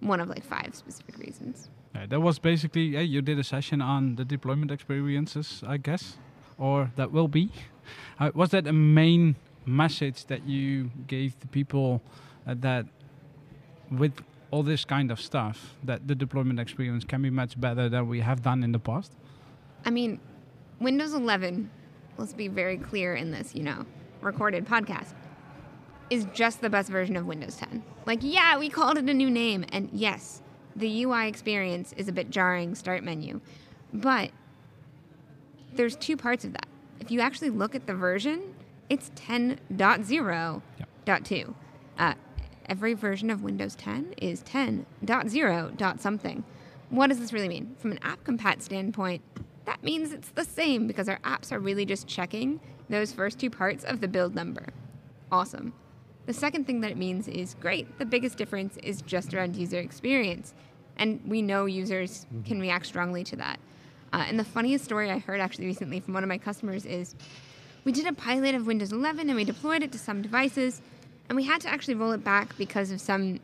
one 0.00 0.20
of 0.20 0.28
like 0.28 0.44
five 0.44 0.74
specific 0.74 1.18
reasons 1.18 1.70
yeah, 1.94 2.06
that 2.06 2.20
was 2.20 2.38
basically 2.38 2.82
yeah, 2.82 3.00
you 3.00 3.22
did 3.22 3.38
a 3.38 3.44
session 3.44 3.80
on 3.80 4.16
the 4.16 4.24
deployment 4.24 4.70
experiences 4.70 5.62
i 5.66 5.76
guess 5.76 6.16
or 6.58 6.90
that 6.96 7.10
will 7.10 7.28
be 7.28 7.50
uh, 8.18 8.30
was 8.34 8.50
that 8.50 8.66
a 8.66 8.72
main 8.72 9.36
message 9.66 10.26
that 10.26 10.46
you 10.46 10.90
gave 11.06 11.38
the 11.40 11.46
people 11.48 12.02
uh, 12.46 12.54
that 12.58 12.86
with 13.90 14.12
all 14.50 14.62
this 14.62 14.84
kind 14.84 15.10
of 15.10 15.20
stuff 15.20 15.74
that 15.82 16.06
the 16.06 16.14
deployment 16.14 16.60
experience 16.60 17.04
can 17.04 17.22
be 17.22 17.30
much 17.30 17.60
better 17.60 17.88
than 17.88 18.08
we 18.08 18.20
have 18.20 18.42
done 18.42 18.62
in 18.62 18.72
the 18.72 18.78
past? 18.78 19.12
I 19.84 19.90
mean, 19.90 20.20
Windows 20.80 21.12
11, 21.12 21.70
let's 22.18 22.32
be 22.32 22.48
very 22.48 22.78
clear 22.78 23.14
in 23.14 23.30
this, 23.30 23.54
you 23.54 23.62
know, 23.62 23.84
recorded 24.24 24.66
podcast, 24.66 25.14
is 26.10 26.26
just 26.32 26.60
the 26.60 26.70
best 26.70 26.90
version 26.90 27.16
of 27.16 27.26
Windows 27.26 27.56
10. 27.56 27.82
Like, 28.06 28.20
yeah, 28.22 28.58
we 28.58 28.68
called 28.68 28.98
it 28.98 29.08
a 29.08 29.14
new 29.14 29.30
name, 29.30 29.64
and 29.72 29.88
yes, 29.92 30.42
the 30.76 31.04
UI 31.04 31.28
experience 31.28 31.92
is 31.96 32.08
a 32.08 32.12
bit 32.12 32.30
jarring, 32.30 32.74
start 32.74 33.02
menu. 33.04 33.40
But 33.92 34.30
there's 35.74 35.96
two 35.96 36.16
parts 36.16 36.44
of 36.44 36.52
that. 36.52 36.66
If 37.00 37.10
you 37.10 37.20
actually 37.20 37.50
look 37.50 37.74
at 37.74 37.86
the 37.86 37.94
version, 37.94 38.54
it's 38.88 39.10
10.0.2. 39.10 40.62
Yep. 40.78 41.54
Uh, 41.98 42.14
every 42.66 42.94
version 42.94 43.30
of 43.30 43.42
Windows 43.42 43.74
10 43.76 44.14
is 44.18 44.42
10.0. 44.42 46.00
something. 46.00 46.44
What 46.90 47.08
does 47.08 47.18
this 47.18 47.32
really 47.32 47.48
mean? 47.48 47.74
From 47.78 47.92
an 47.92 47.98
app 48.02 48.24
compat 48.24 48.62
standpoint, 48.62 49.22
that 49.64 49.82
means 49.82 50.12
it's 50.12 50.30
the 50.30 50.44
same 50.44 50.86
because 50.86 51.08
our 51.08 51.18
apps 51.20 51.50
are 51.50 51.58
really 51.58 51.84
just 51.84 52.06
checking 52.06 52.60
those 52.88 53.12
first 53.12 53.38
two 53.38 53.50
parts 53.50 53.84
of 53.84 54.00
the 54.00 54.08
build 54.08 54.34
number. 54.34 54.66
Awesome. 55.30 55.72
The 56.26 56.32
second 56.32 56.66
thing 56.66 56.80
that 56.80 56.90
it 56.90 56.96
means 56.96 57.28
is 57.28 57.54
great. 57.60 57.98
The 57.98 58.06
biggest 58.06 58.38
difference 58.38 58.76
is 58.78 59.02
just 59.02 59.34
around 59.34 59.56
user 59.56 59.78
experience. 59.78 60.54
And 60.96 61.20
we 61.26 61.42
know 61.42 61.66
users 61.66 62.26
mm-hmm. 62.26 62.42
can 62.42 62.60
react 62.60 62.86
strongly 62.86 63.24
to 63.24 63.36
that. 63.36 63.58
Uh, 64.12 64.24
and 64.28 64.38
the 64.38 64.44
funniest 64.44 64.84
story 64.84 65.10
I 65.10 65.18
heard 65.18 65.40
actually 65.40 65.66
recently 65.66 66.00
from 66.00 66.14
one 66.14 66.22
of 66.22 66.28
my 66.28 66.38
customers 66.38 66.86
is 66.86 67.14
we 67.84 67.92
did 67.92 68.06
a 68.06 68.12
pilot 68.12 68.54
of 68.54 68.66
Windows 68.66 68.92
11 68.92 69.28
and 69.28 69.36
we 69.36 69.44
deployed 69.44 69.82
it 69.82 69.92
to 69.92 69.98
some 69.98 70.22
devices. 70.22 70.80
And 71.28 71.36
we 71.36 71.44
had 71.44 71.60
to 71.62 71.68
actually 71.68 71.94
roll 71.94 72.12
it 72.12 72.22
back 72.22 72.56
because 72.56 72.90
of 72.90 73.00
some 73.00 73.40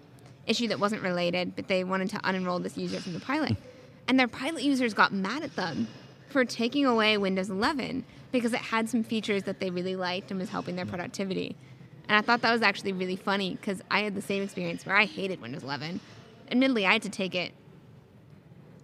issue 0.47 0.69
that 0.69 0.81
wasn't 0.81 1.03
related, 1.03 1.57
but 1.57 1.69
they 1.69 1.85
wanted 1.85 2.11
to 2.11 2.17
unenroll 2.19 2.63
this 2.63 2.79
user 2.79 3.01
from 3.01 3.13
the 3.15 3.21
pilot. 3.21 3.57
And 4.09 4.19
their 4.19 4.27
pilot 4.27 4.65
users 4.65 4.93
got 4.93 5.13
mad 5.13 5.45
at 5.45 5.55
them 5.55 5.87
for 6.31 6.45
taking 6.45 6.87
away 6.87 7.17
Windows 7.19 7.51
11 7.51 8.05
because 8.33 8.53
it 8.53 8.61
had 8.61 8.89
some 8.89 9.03
features 9.03 9.43
that 9.45 9.61
they 9.61 9.71
really 9.71 9.97
liked 9.97 10.31
and 10.31 10.39
was 10.39 10.51
helping 10.51 10.77
their 10.77 10.87
productivity. 10.87 11.57
And 12.09 12.17
I 12.17 12.23
thought 12.23 12.43
that 12.43 12.53
was 12.53 12.63
actually 12.63 12.93
really 12.93 13.17
funny 13.17 13.55
because 13.55 13.83
I 13.91 14.01
had 14.01 14.15
the 14.15 14.23
same 14.23 14.43
experience 14.43 14.85
where 14.87 14.97
I 14.97 15.05
hated 15.05 15.41
Windows 15.41 15.63
11. 15.63 16.01
Admittedly, 16.51 16.87
I 16.87 16.95
had 16.95 17.03
to 17.03 17.11
take 17.11 17.35
it 17.35 17.53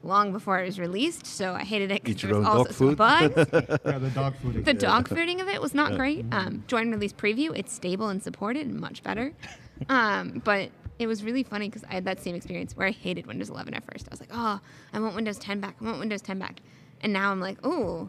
long 0.02 0.30
before 0.32 0.60
it 0.60 0.66
was 0.66 0.78
released, 0.78 1.26
so 1.26 1.52
I 1.54 1.64
hated 1.64 1.90
it 1.90 1.96
Eat 1.96 2.04
because 2.04 2.22
there 2.22 2.30
your 2.30 2.38
was 2.38 2.48
own 2.48 2.56
also 2.56 2.64
dog 2.64 2.74
some 2.74 2.88
food. 2.88 2.96
bugs. 2.96 3.36
yeah, 3.84 3.98
the 3.98 4.10
dog 4.10 4.36
food. 4.36 4.64
the 4.64 4.74
dog 4.74 5.08
fooding 5.08 5.40
of 5.40 5.48
it 5.48 5.60
was 5.60 5.74
not 5.74 5.96
great. 5.96 6.24
Um, 6.30 6.62
join 6.68 6.90
release 6.90 7.12
preview, 7.12 7.56
it's 7.56 7.72
stable 7.72 8.08
and 8.08 8.22
supported 8.22 8.66
and 8.66 8.78
much 8.80 9.02
better. 9.02 9.32
Um, 9.90 10.40
but 10.42 10.70
it 10.98 11.06
was 11.06 11.22
really 11.22 11.42
funny 11.42 11.68
because 11.68 11.84
I 11.84 11.92
had 11.92 12.06
that 12.06 12.22
same 12.22 12.34
experience 12.34 12.74
where 12.74 12.86
I 12.86 12.92
hated 12.92 13.26
Windows 13.26 13.50
11 13.50 13.74
at 13.74 13.84
first. 13.84 14.06
I 14.08 14.10
was 14.10 14.20
like, 14.20 14.30
oh, 14.32 14.58
I 14.94 15.00
want 15.00 15.14
Windows 15.14 15.36
10 15.36 15.60
back. 15.60 15.76
I 15.82 15.84
want 15.84 15.98
Windows 15.98 16.22
10 16.22 16.38
back. 16.38 16.60
And 17.02 17.12
now 17.12 17.30
I'm 17.30 17.40
like, 17.40 17.58
oh, 17.64 18.08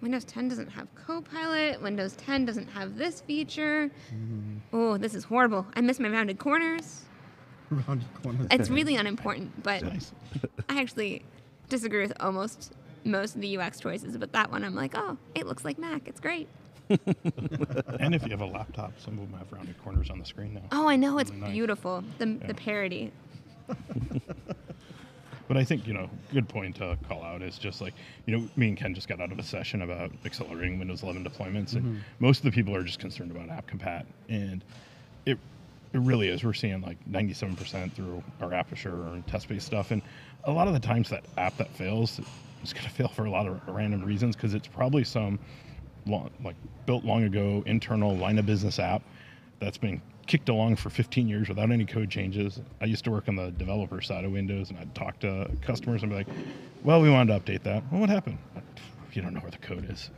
Windows 0.00 0.24
10 0.24 0.48
doesn't 0.48 0.68
have 0.68 0.88
Copilot. 0.94 1.80
Windows 1.80 2.14
10 2.16 2.44
doesn't 2.44 2.66
have 2.68 2.96
this 2.96 3.20
feature. 3.22 3.90
Oh, 4.72 4.96
this 4.98 5.14
is 5.14 5.24
horrible. 5.24 5.66
I 5.74 5.80
miss 5.80 5.98
my 6.00 6.08
rounded 6.08 6.38
corners. 6.38 7.02
Round 7.70 8.04
corners. 8.22 8.46
It's 8.50 8.68
really 8.70 8.96
unimportant, 8.96 9.62
but 9.62 9.82
Nice. 9.82 10.12
I 10.68 10.80
actually 10.80 11.24
disagree 11.68 12.02
with 12.02 12.12
almost 12.20 12.72
most 13.04 13.34
of 13.34 13.40
the 13.40 13.56
UX 13.58 13.80
choices, 13.80 14.16
but 14.16 14.32
that 14.32 14.50
one 14.50 14.64
I'm 14.64 14.74
like, 14.74 14.92
oh, 14.96 15.16
it 15.34 15.46
looks 15.46 15.64
like 15.64 15.78
Mac. 15.78 16.06
It's 16.08 16.20
great. 16.20 16.48
and 16.90 18.14
if 18.14 18.24
you 18.24 18.30
have 18.30 18.42
a 18.42 18.46
laptop, 18.46 18.92
some 19.00 19.14
of 19.18 19.30
them 19.30 19.38
have 19.38 19.50
rounded 19.52 19.76
corners 19.82 20.10
on 20.10 20.18
the 20.18 20.24
screen 20.26 20.52
now. 20.54 20.62
Oh, 20.72 20.86
I 20.88 20.96
know 20.96 21.18
it's 21.18 21.30
Really 21.30 21.42
nice. 21.42 21.52
beautiful. 21.52 22.04
The 22.18 22.26
Yeah. 22.28 22.46
the 22.46 22.54
parody. 22.54 23.12
But 25.46 25.56
I 25.56 25.64
think, 25.64 25.86
you 25.86 25.92
know, 25.92 26.08
good 26.32 26.48
point 26.48 26.76
to 26.76 26.96
call 27.06 27.22
out 27.22 27.42
is 27.42 27.58
just 27.58 27.80
like, 27.80 27.94
you 28.26 28.36
know, 28.36 28.48
me 28.56 28.68
and 28.68 28.76
Ken 28.76 28.94
just 28.94 29.08
got 29.08 29.20
out 29.20 29.30
of 29.30 29.38
a 29.38 29.42
session 29.42 29.82
about 29.82 30.10
accelerating 30.24 30.78
Windows 30.78 31.02
11 31.02 31.24
deployments, 31.24 31.74
and 31.74 31.84
mm-hmm. 31.84 31.98
most 32.18 32.38
of 32.38 32.44
the 32.44 32.50
people 32.50 32.74
are 32.74 32.82
just 32.82 32.98
concerned 32.98 33.30
about 33.30 33.50
app 33.50 33.68
compat. 33.68 34.06
And 34.28 34.64
it, 35.26 35.38
it 35.92 36.00
really 36.00 36.28
is. 36.28 36.42
We're 36.42 36.54
seeing 36.54 36.80
like 36.80 36.98
97% 37.10 37.92
through 37.92 38.22
our 38.40 38.54
App 38.54 38.72
Assure 38.72 38.92
or 38.92 39.22
Test 39.26 39.48
Base 39.48 39.64
stuff. 39.64 39.90
And 39.90 40.00
a 40.44 40.52
lot 40.52 40.66
of 40.66 40.74
the 40.74 40.80
times 40.80 41.10
that 41.10 41.24
app 41.36 41.56
that 41.58 41.70
fails 41.70 42.20
is 42.62 42.72
going 42.72 42.84
to 42.84 42.90
fail 42.90 43.08
for 43.08 43.26
a 43.26 43.30
lot 43.30 43.46
of 43.46 43.60
random 43.68 44.02
reasons 44.02 44.36
because 44.36 44.54
it's 44.54 44.66
probably 44.66 45.04
some 45.04 45.38
long, 46.06 46.30
like 46.42 46.56
built 46.86 47.04
long 47.04 47.24
ago 47.24 47.62
internal 47.66 48.16
line 48.16 48.38
of 48.38 48.46
business 48.46 48.78
app 48.78 49.02
that's 49.60 49.78
been 49.78 50.00
kicked 50.26 50.48
along 50.48 50.76
for 50.76 50.90
15 50.90 51.28
years 51.28 51.48
without 51.48 51.70
any 51.70 51.84
code 51.84 52.10
changes. 52.10 52.60
I 52.80 52.86
used 52.86 53.04
to 53.04 53.10
work 53.10 53.28
on 53.28 53.36
the 53.36 53.50
developer 53.50 54.00
side 54.00 54.24
of 54.24 54.32
Windows, 54.32 54.70
and 54.70 54.78
I'd 54.78 54.94
talk 54.94 55.18
to 55.20 55.50
customers 55.60 56.02
and 56.02 56.10
be 56.10 56.16
like, 56.16 56.28
"Well, 56.82 57.00
we 57.00 57.10
wanted 57.10 57.32
to 57.32 57.52
update 57.52 57.62
that. 57.64 57.82
Well, 57.90 58.00
what 58.00 58.10
happened? 58.10 58.38
You 59.12 59.22
don't 59.22 59.34
know 59.34 59.40
where 59.40 59.50
the 59.50 59.58
code 59.58 59.90
is." 59.90 60.10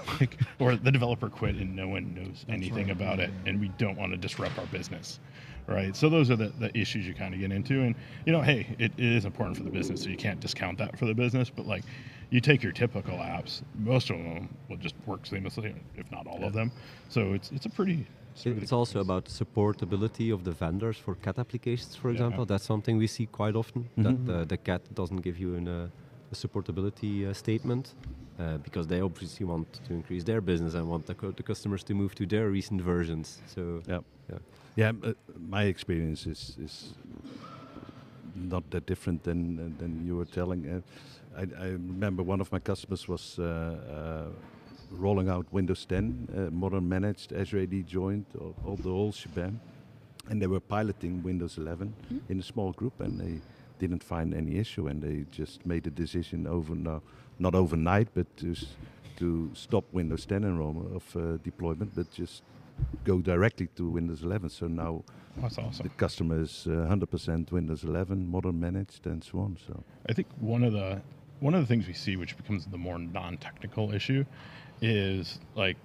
like, 0.20 0.38
or 0.58 0.76
the 0.76 0.90
developer 0.90 1.28
quit 1.28 1.56
and 1.56 1.74
no 1.74 1.88
one 1.88 2.14
knows 2.14 2.44
anything 2.48 2.86
right. 2.86 2.96
about 2.96 3.20
it, 3.20 3.30
and 3.46 3.60
we 3.60 3.68
don't 3.78 3.96
want 3.96 4.12
to 4.12 4.16
disrupt 4.16 4.58
our 4.58 4.66
business, 4.66 5.20
right? 5.66 5.94
So 5.94 6.08
those 6.08 6.30
are 6.30 6.36
the, 6.36 6.48
the 6.58 6.76
issues 6.76 7.06
you 7.06 7.14
kind 7.14 7.34
of 7.34 7.40
get 7.40 7.52
into, 7.52 7.82
and 7.82 7.94
you 8.26 8.32
know, 8.32 8.42
hey, 8.42 8.74
it, 8.78 8.92
it 8.96 9.04
is 9.04 9.24
important 9.24 9.56
for 9.56 9.64
the 9.64 9.70
business, 9.70 10.02
so 10.02 10.08
you 10.08 10.16
can't 10.16 10.40
discount 10.40 10.78
that 10.78 10.98
for 10.98 11.06
the 11.06 11.14
business. 11.14 11.50
But 11.50 11.66
like, 11.66 11.84
you 12.30 12.40
take 12.40 12.62
your 12.62 12.72
typical 12.72 13.18
apps, 13.18 13.62
most 13.74 14.10
of 14.10 14.16
them 14.16 14.48
will 14.68 14.78
just 14.78 14.94
work 15.06 15.24
seamlessly, 15.24 15.74
if 15.96 16.10
not 16.10 16.26
all 16.26 16.44
of 16.44 16.52
them. 16.52 16.72
So 17.08 17.32
it's 17.32 17.50
it's 17.52 17.66
a 17.66 17.70
pretty. 17.70 18.06
Smooth 18.34 18.62
It's 18.62 18.72
also 18.72 19.00
experience. 19.00 19.10
about 19.10 19.24
supportability 19.46 20.32
of 20.32 20.42
the 20.44 20.52
vendors 20.52 20.96
for 20.98 21.14
CAT 21.14 21.38
applications, 21.38 21.96
for 21.96 22.08
Yeah. 22.08 22.14
example. 22.14 22.44
That's 22.46 22.64
something 22.64 22.98
we 22.98 23.06
see 23.06 23.26
quite 23.26 23.56
often. 23.56 23.88
That 23.96 24.26
the, 24.26 24.44
the 24.44 24.56
CAT 24.56 24.82
doesn't 24.94 25.22
give 25.22 25.38
you 25.38 25.54
an, 25.56 25.68
uh, 25.68 25.88
a 26.32 26.34
supportability 26.34 27.26
uh, 27.26 27.34
statement 27.34 27.94
uh, 28.38 28.58
because 28.58 28.86
they 28.86 29.00
obviously 29.00 29.44
want 29.46 29.80
to 29.86 29.92
increase 29.94 30.24
their 30.24 30.40
business 30.40 30.74
and 30.74 30.88
want 30.88 31.06
the, 31.06 31.14
co- 31.14 31.32
the 31.32 31.42
customers 31.42 31.82
to 31.84 31.94
move 31.94 32.14
to 32.14 32.26
their 32.26 32.48
recent 32.50 32.80
versions. 32.80 33.40
So 33.46 33.82
Yeah. 33.88 34.00
Yeah. 34.30 34.38
Yeah, 34.76 34.92
uh, 35.04 35.12
my 35.50 35.64
experience 35.64 36.26
is 36.30 36.56
is 36.58 36.94
not 38.34 38.62
that 38.70 38.86
different 38.86 39.22
than 39.22 39.58
uh, 39.58 39.68
than 39.78 40.06
you 40.06 40.16
were 40.16 40.24
telling. 40.24 40.66
Uh, 40.66 40.80
I, 41.36 41.42
I 41.64 41.68
remember 41.72 42.22
one 42.22 42.40
of 42.40 42.50
my 42.52 42.58
customers 42.60 43.06
was 43.08 43.38
uh, 43.38 43.44
uh, 43.44 44.28
rolling 44.92 45.28
out 45.28 45.46
Windows 45.52 45.84
10, 45.86 46.28
uh, 46.48 46.50
modern 46.50 46.88
managed, 46.88 47.32
Azure 47.32 47.60
AD 47.60 47.86
joined, 47.86 48.26
all, 48.38 48.54
all 48.64 48.76
the 48.76 48.82
whole 48.90 49.12
shebang, 49.12 49.60
and 50.28 50.40
they 50.40 50.46
were 50.46 50.60
piloting 50.60 51.22
Windows 51.22 51.58
11 51.58 51.92
in 52.28 52.38
a 52.38 52.42
small 52.42 52.72
group, 52.72 53.00
and 53.00 53.18
they 53.20 53.40
didn't 53.78 54.02
find 54.02 54.34
any 54.34 54.58
issue, 54.58 54.86
and 54.86 55.02
they 55.02 55.24
just 55.30 55.64
made 55.66 55.86
a 55.86 55.90
decision 55.90 56.46
over 56.46 56.74
no, 56.74 57.02
not 57.38 57.54
overnight, 57.54 58.08
but 58.14 58.26
to 58.36 58.52
s- 58.52 58.66
to 59.16 59.50
stop 59.54 59.84
Windows 59.92 60.24
10 60.26 60.42
enrollment 60.44 60.94
of 60.96 61.16
uh, 61.16 61.36
deployment, 61.44 61.94
but 61.94 62.10
just 62.12 62.42
go 63.04 63.20
directly 63.20 63.68
to 63.76 63.88
Windows 63.88 64.22
11. 64.22 64.48
So 64.48 64.66
now 64.68 65.04
That's 65.36 65.58
awesome. 65.58 65.82
the 65.84 65.90
customer 65.90 66.40
is 66.40 66.66
uh, 66.66 66.70
100% 66.88 67.52
Windows 67.52 67.84
11, 67.84 68.26
modern 68.30 68.58
managed, 68.58 69.06
and 69.06 69.22
so 69.22 69.38
on. 69.40 69.58
So 69.66 69.84
I 70.08 70.12
think 70.12 70.28
one 70.40 70.64
of 70.64 70.72
the 70.72 71.02
one 71.40 71.54
of 71.54 71.60
the 71.60 71.66
things 71.66 71.86
we 71.88 71.92
see, 71.92 72.16
which 72.16 72.36
becomes 72.36 72.66
the 72.66 72.78
more 72.78 72.98
non-technical 72.98 73.92
issue, 73.92 74.24
is 74.82 75.38
like 75.54 75.78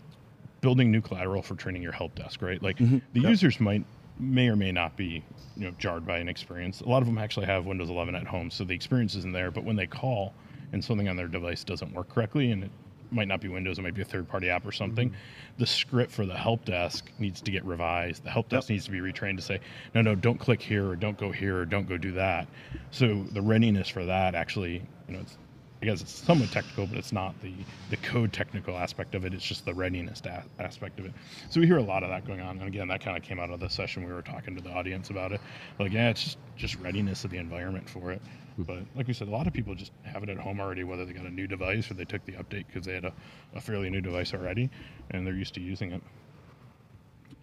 building 0.60 0.92
new 0.92 1.00
collateral 1.00 1.42
for 1.42 1.56
training 1.56 1.82
your 1.82 1.94
help 1.94 2.16
desk. 2.16 2.42
Right, 2.42 2.62
like 2.62 2.78
mm-hmm. 2.78 2.98
the 3.14 3.22
Yep. 3.22 3.30
users 3.30 3.60
might 3.62 3.86
may 4.20 4.50
or 4.50 4.56
may 4.56 4.72
not 4.72 4.98
be 4.98 5.24
you 5.56 5.66
know 5.66 5.72
jarred 5.78 6.06
by 6.06 6.18
an 6.18 6.28
experience. 6.28 6.82
A 6.82 6.90
lot 6.90 7.02
of 7.02 7.08
them 7.08 7.18
actually 7.18 7.46
have 7.46 7.66
Windows 7.66 7.90
11 7.90 8.16
at 8.16 8.28
home, 8.28 8.52
so 8.52 8.64
the 8.66 8.74
experience 8.74 9.16
isn't 9.16 9.32
there. 9.32 9.52
But 9.52 9.64
when 9.64 9.76
they 9.76 9.88
call 9.88 10.34
and 10.74 10.84
something 10.84 11.08
on 11.08 11.16
their 11.16 11.28
device 11.28 11.64
doesn't 11.64 11.94
work 11.94 12.10
correctly, 12.10 12.52
and 12.52 12.66
it 12.66 12.72
might 13.12 13.28
not 13.28 13.40
be 13.40 13.48
Windows, 13.48 13.80
it 13.80 13.84
might 13.84 13.94
be 13.94 14.02
a 14.02 14.06
third-party 14.06 14.50
app 14.50 14.66
or 14.66 14.72
something. 14.72 15.10
Mm-hmm. 15.10 15.60
The 15.60 15.66
script 15.68 16.12
for 16.12 16.26
the 16.26 16.36
help 16.36 16.66
desk 16.66 17.10
needs 17.20 17.42
to 17.42 17.52
get 17.52 17.64
revised. 17.64 18.24
The 18.24 18.30
help 18.30 18.50
desk 18.50 18.70
needs 18.70 18.84
to 18.86 18.92
be 18.92 19.00
retrained 19.00 19.38
to 19.38 19.42
say, 19.42 19.62
no, 19.96 20.02
no, 20.02 20.14
don't 20.14 20.38
click 20.38 20.62
here, 20.62 20.90
or 20.90 20.96
don't 20.96 21.18
go 21.18 21.32
here, 21.32 21.60
or 21.60 21.66
don't 21.66 21.88
go 21.88 21.98
do 21.98 22.12
that. 22.14 22.48
So 22.92 23.24
the 23.32 23.42
readiness 23.42 23.88
for 23.88 24.06
that 24.06 24.36
actually, 24.36 24.84
you 25.08 25.14
know, 25.14 25.20
it's, 25.20 25.38
I 25.82 25.86
guess 25.86 26.02
it's 26.02 26.12
somewhat 26.12 26.52
technical, 26.52 26.88
but 26.88 26.98
it's 26.98 27.12
not 27.12 27.40
the 27.42 27.54
the 27.92 27.98
code 27.98 28.34
technical 28.34 28.76
aspect 28.78 29.14
of 29.14 29.26
it. 29.26 29.34
It's 29.34 29.46
just 29.46 29.64
the 29.64 29.74
readiness 29.74 30.22
a- 30.26 30.44
aspect 30.60 31.00
of 31.00 31.06
it. 31.06 31.14
So 31.52 31.60
we 31.60 31.68
hear 31.68 31.78
a 31.78 31.84
lot 31.84 32.02
of 32.02 32.10
that 32.10 32.26
going 32.26 32.42
on. 32.42 32.58
And 32.58 32.68
again, 32.68 32.88
that 32.88 33.02
kind 33.02 33.16
of 33.16 33.22
came 33.22 33.40
out 33.40 33.52
of 33.52 33.60
the 33.60 33.70
session 33.70 34.04
we 34.04 34.12
were 34.12 34.24
talking 34.24 34.56
to 34.56 34.62
the 34.62 34.72
audience 34.72 35.12
about 35.12 35.32
it. 35.32 35.42
Like, 35.78 35.92
yeah, 35.92 36.10
it's 36.10 36.24
just 36.24 36.38
just 36.56 36.76
readiness 36.80 37.26
of 37.26 37.32
the 37.32 37.38
environment 37.38 37.88
for 37.88 38.12
it. 38.12 38.22
But 38.58 38.80
like 38.96 39.08
we 39.08 39.14
said, 39.14 39.28
a 39.28 39.32
lot 39.32 39.46
of 39.46 39.54
people 39.54 39.76
just 39.76 39.92
have 40.02 40.24
it 40.24 40.30
at 40.30 40.38
home 40.38 40.60
already, 40.60 40.84
whether 40.84 41.06
they 41.06 41.14
got 41.14 41.26
a 41.26 41.30
new 41.30 41.46
device 41.46 41.92
or 41.92 41.94
they 41.94 42.06
took 42.06 42.26
the 42.26 42.34
update 42.34 42.66
because 42.66 42.86
they 42.86 42.96
had 42.96 43.06
a, 43.06 43.14
a 43.54 43.62
fairly 43.62 43.92
new 43.92 44.02
device 44.02 44.34
already, 44.34 44.72
and 45.12 45.28
they're 45.28 45.36
used 45.36 45.54
to 45.54 45.62
using 45.62 45.92
it. 45.92 46.02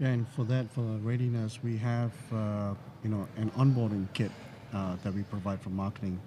And 0.01 0.27
for 0.27 0.45
that, 0.47 0.69
for 0.73 0.81
readiness, 0.81 1.61
we 1.63 1.77
have 1.77 2.13
uh, 2.33 2.75
you 3.05 3.11
know 3.11 3.29
an 3.37 3.51
onboarding 3.53 4.09
kit 4.13 4.33
uh, 4.73 4.97
that 5.05 5.15
we 5.15 5.23
provide 5.23 5.61
for 5.61 5.71
marketing 5.71 6.21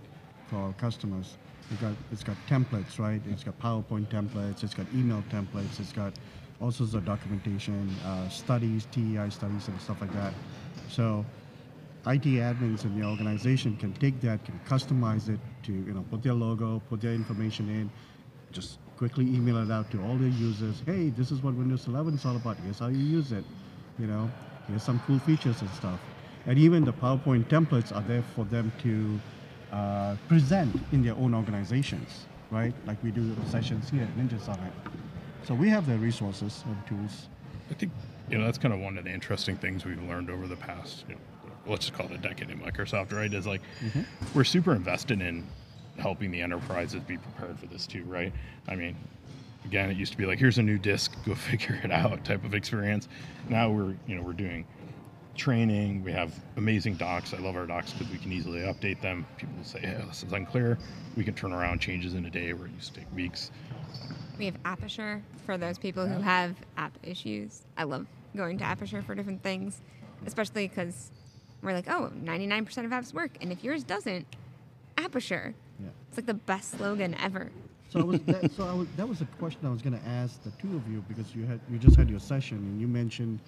for 0.48 0.56
our 0.56 0.74
customers. 0.74 1.36
It's 1.72 1.82
got 1.82 1.94
it's 2.12 2.24
got 2.24 2.38
templates, 2.48 3.00
right? 3.00 3.22
It's 3.30 3.44
got 3.44 3.60
PowerPoint 3.60 4.08
templates. 4.08 4.64
It's 4.64 4.74
got 4.74 4.86
email 4.94 5.24
templates. 5.30 5.80
It's 5.80 5.92
got 5.92 6.14
all 6.62 6.72
sorts 6.72 6.94
of 6.94 7.06
documentation, 7.06 7.94
uh, 8.06 8.30
studies, 8.30 8.88
TEI 8.92 9.30
studies, 9.30 9.68
and 9.68 9.80
stuff 9.82 10.02
like 10.02 10.14
that. 10.14 10.34
So, 10.90 11.26
IT 12.08 12.24
admins 12.24 12.86
in 12.86 13.00
the 13.00 13.06
organization 13.06 13.76
can 13.78 13.94
take 13.94 14.20
that, 14.22 14.44
can 14.46 14.60
customize 14.68 15.30
it 15.30 15.40
to 15.64 15.74
you 15.74 15.94
know 15.94 16.06
put 16.10 16.24
their 16.24 16.34
logo, 16.34 16.82
put 16.90 17.02
their 17.02 17.14
information 17.14 17.70
in, 17.70 17.90
just 18.52 18.80
quickly 18.98 19.26
email 19.26 19.58
it 19.58 19.72
out 19.72 19.92
to 19.92 20.02
all 20.04 20.16
their 20.16 20.30
users. 20.30 20.82
Hey, 20.86 21.10
this 21.10 21.32
is 21.32 21.44
what 21.44 21.54
Windows 21.54 21.88
11 21.88 22.16
is 22.16 22.26
all 22.26 22.36
about. 22.36 22.58
Here's 22.64 22.80
how 22.80 22.88
you 22.88 22.98
use 22.98 23.32
it. 23.32 23.44
You 24.00 24.08
know, 24.08 24.32
here's 24.68 24.84
some 24.84 25.02
cool 25.06 25.20
features 25.20 25.62
and 25.62 25.70
stuff. 25.72 26.00
And 26.46 26.58
even 26.58 26.86
the 26.86 26.94
PowerPoint 26.94 27.46
templates 27.50 27.96
are 27.96 28.02
there 28.04 28.24
for 28.36 28.46
them 28.46 28.72
to 28.84 29.20
uh, 29.72 30.16
present 30.28 30.76
in 30.92 31.04
their 31.04 31.16
own 31.16 31.34
organizations, 31.34 32.26
right? 32.52 32.74
Like 32.86 33.02
we 33.04 33.12
do 33.12 33.36
sessions 33.50 33.90
here 33.90 34.04
at 34.04 34.18
Ninja 34.18 34.42
Summit. 34.42 34.72
So 35.44 35.54
we 35.54 35.70
have 35.70 35.88
the 35.88 35.98
resources 35.98 36.64
and 36.66 36.88
tools. 36.88 37.28
I 37.70 37.74
think 37.74 37.92
you 38.30 38.38
know 38.38 38.46
that's 38.46 38.58
kind 38.58 38.74
of 38.74 38.80
one 38.80 38.98
of 38.98 39.04
the 39.04 39.12
interesting 39.12 39.56
things 39.58 39.86
we've 39.86 40.02
learned 40.04 40.30
over 40.30 40.48
the 40.48 40.56
past, 40.56 41.06
you 41.08 41.16
know, 41.16 41.22
let's 41.66 41.86
just 41.86 41.98
call 41.98 42.08
it 42.08 42.14
a 42.14 42.18
decade 42.18 42.50
in 42.50 42.60
Microsoft, 42.60 43.14
right? 43.14 43.34
Is 43.34 43.48
like 43.48 43.62
we're 44.34 44.44
super 44.44 44.74
invested 44.74 45.22
in 45.22 45.46
helping 45.98 46.32
the 46.32 46.42
enterprises 46.42 47.02
be 47.02 47.18
prepared 47.18 47.60
for 47.60 47.66
this 47.68 47.88
too, 47.88 48.04
right? 48.04 48.32
I 48.68 48.76
mean, 48.76 48.96
again, 49.66 49.90
it 49.90 49.98
used 49.98 50.12
to 50.14 50.18
be 50.18 50.26
like 50.26 50.40
here's 50.40 50.58
a 50.58 50.64
new 50.64 50.78
disk, 50.78 51.16
go 51.26 51.36
figure 51.36 51.80
it 51.84 51.92
out 51.92 52.24
type 52.24 52.44
of 52.44 52.54
experience. 52.54 53.08
Now 53.50 53.70
we're 53.70 53.96
you 54.08 54.16
know 54.16 54.22
we're 54.22 54.34
doing 54.34 54.66
training. 55.38 56.04
We 56.04 56.12
have 56.12 56.34
amazing 56.58 56.96
docs. 56.96 57.34
I 57.34 57.38
love 57.38 57.56
our 57.56 57.66
docs 57.66 57.94
because 57.94 58.12
we 58.12 58.18
can 58.18 58.32
easily 58.32 58.62
update 58.62 59.02
them. 59.02 59.26
People 59.38 59.56
say, 59.64 59.80
"Yeah, 59.84 60.06
this 60.06 60.24
is 60.24 60.34
unclear." 60.34 60.78
We 61.16 61.24
can 61.24 61.34
turn 61.34 61.54
around 61.54 61.80
changes 61.80 62.14
in 62.14 62.26
a 62.26 62.30
day 62.30 62.54
where 62.54 62.68
it 62.68 62.74
used 62.74 62.94
to 62.94 63.00
take 63.00 63.16
weeks. 63.16 63.52
We 64.38 64.46
have 64.46 64.58
App 64.66 64.84
Assure 64.84 65.24
for 65.46 65.58
those 65.58 65.78
people 65.78 66.06
who 66.06 66.22
have 66.22 66.56
app 66.78 66.98
issues. 67.02 67.64
I 67.78 67.84
love 67.84 68.06
going 68.36 68.58
to 68.60 68.64
App 68.64 68.82
Assure 68.82 69.02
for 69.02 69.16
different 69.16 69.42
things, 69.42 69.82
especially 70.26 70.68
because 70.68 71.12
we're 71.62 71.74
like, 71.74 71.90
oh, 71.90 72.12
99% 72.24 72.86
of 72.86 72.92
apps 72.92 73.14
work. 73.14 73.32
And 73.42 73.52
if 73.52 73.64
yours 73.64 73.84
doesn't, 73.84 74.28
App 74.98 75.16
Assure. 75.16 75.54
Yeah. 75.80 75.90
It's 76.08 76.18
like 76.18 76.28
the 76.28 76.34
best 76.36 76.78
slogan 76.78 77.16
ever. 77.16 77.50
So, 77.90 78.02
I 78.02 78.04
was, 78.04 78.20
that, 78.22 78.52
so 78.52 78.68
I 78.68 78.74
was, 78.74 78.88
that 78.98 79.08
was 79.08 79.22
a 79.22 79.26
question 79.40 79.62
I 79.66 79.70
was 79.70 79.82
going 79.82 79.98
to 79.98 80.06
ask 80.08 80.44
the 80.44 80.52
two 80.62 80.76
of 80.76 80.88
you 80.92 81.04
because 81.08 81.34
you 81.34 81.46
had 81.46 81.60
you 81.72 81.78
just 81.78 81.96
had 81.96 82.10
your 82.10 82.20
session 82.20 82.58
and 82.58 82.82
you 82.82 82.88
mentioned 82.88 83.40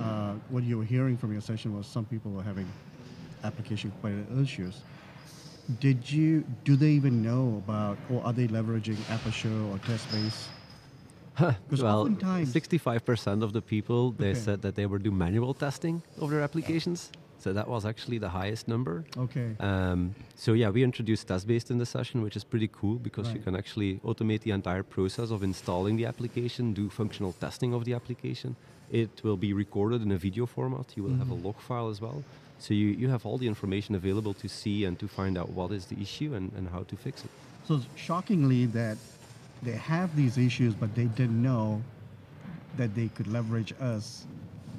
uh, 0.00 0.34
what 0.50 0.62
you 0.64 0.78
were 0.78 0.84
hearing 0.84 1.16
from 1.16 1.32
your 1.32 1.40
session 1.40 1.76
was 1.76 1.86
some 1.86 2.04
people 2.04 2.30
were 2.30 2.42
having 2.42 2.66
application 3.44 3.92
quality 4.00 4.24
issues. 4.42 4.82
Did 5.80 6.10
you? 6.10 6.44
Do 6.64 6.76
they 6.76 6.90
even 6.90 7.22
know 7.22 7.62
about, 7.64 7.96
or 8.10 8.24
are 8.24 8.32
they 8.32 8.48
leveraging 8.48 8.98
App 9.10 9.24
Assure 9.26 9.64
or 9.70 9.78
TestBase? 9.78 10.46
Because 11.36 11.82
well, 11.82 12.00
oftentimes- 12.02 12.52
65% 12.52 13.42
of 13.42 13.52
the 13.52 13.62
people 13.62 14.12
they 14.12 14.30
Okay. 14.30 14.38
said 14.38 14.62
that 14.62 14.74
they 14.74 14.86
were 14.86 14.98
do 14.98 15.10
manual 15.10 15.54
testing 15.54 16.02
of 16.20 16.30
their 16.30 16.42
applications. 16.42 17.10
So 17.38 17.52
that 17.54 17.66
was 17.66 17.84
actually 17.84 18.18
the 18.18 18.28
highest 18.28 18.68
number. 18.68 19.04
Okay. 19.16 19.56
Um, 19.58 20.14
so 20.36 20.52
yeah, 20.52 20.68
we 20.70 20.84
introduced 20.84 21.26
Test 21.26 21.46
Base 21.46 21.70
in 21.70 21.78
the 21.78 21.86
session, 21.86 22.22
which 22.22 22.36
is 22.36 22.44
pretty 22.44 22.68
cool 22.68 22.96
because 22.96 23.32
you 23.32 23.40
can 23.40 23.56
actually 23.56 23.98
automate 24.04 24.40
the 24.42 24.50
entire 24.52 24.84
process 24.84 25.30
of 25.30 25.42
installing 25.42 25.96
the 25.96 26.04
application, 26.06 26.72
do 26.72 26.88
functional 26.90 27.32
testing 27.32 27.72
of 27.74 27.84
the 27.84 27.94
application. 27.94 28.54
It 28.92 29.24
will 29.24 29.38
be 29.38 29.52
recorded 29.54 30.02
in 30.02 30.12
a 30.12 30.18
video 30.18 30.44
format. 30.46 30.86
You 30.96 31.02
will 31.04 31.14
have 31.16 31.30
a 31.30 31.34
Mm-hmm. 31.34 31.46
log 31.46 31.58
file 31.60 31.88
as 31.88 32.00
well. 32.00 32.22
So 32.58 32.74
you, 32.74 32.88
you 32.88 33.08
have 33.08 33.24
all 33.26 33.38
the 33.38 33.48
information 33.48 33.94
available 33.94 34.34
to 34.34 34.48
see 34.48 34.84
and 34.84 34.98
to 35.00 35.08
find 35.08 35.36
out 35.38 35.48
what 35.50 35.72
is 35.72 35.86
the 35.86 35.96
issue 36.00 36.34
and, 36.34 36.52
and 36.56 36.68
how 36.68 36.82
to 36.84 36.96
fix 36.96 37.24
it. 37.24 37.30
So 37.66 37.80
shockingly, 37.96 38.66
that 38.66 38.98
they 39.62 39.72
have 39.72 40.14
these 40.14 40.36
issues, 40.38 40.74
but 40.74 40.94
they 40.94 41.06
didn't 41.06 41.40
know 41.42 41.82
that 42.76 42.94
they 42.94 43.08
could 43.08 43.28
leverage 43.28 43.72
us, 43.80 44.26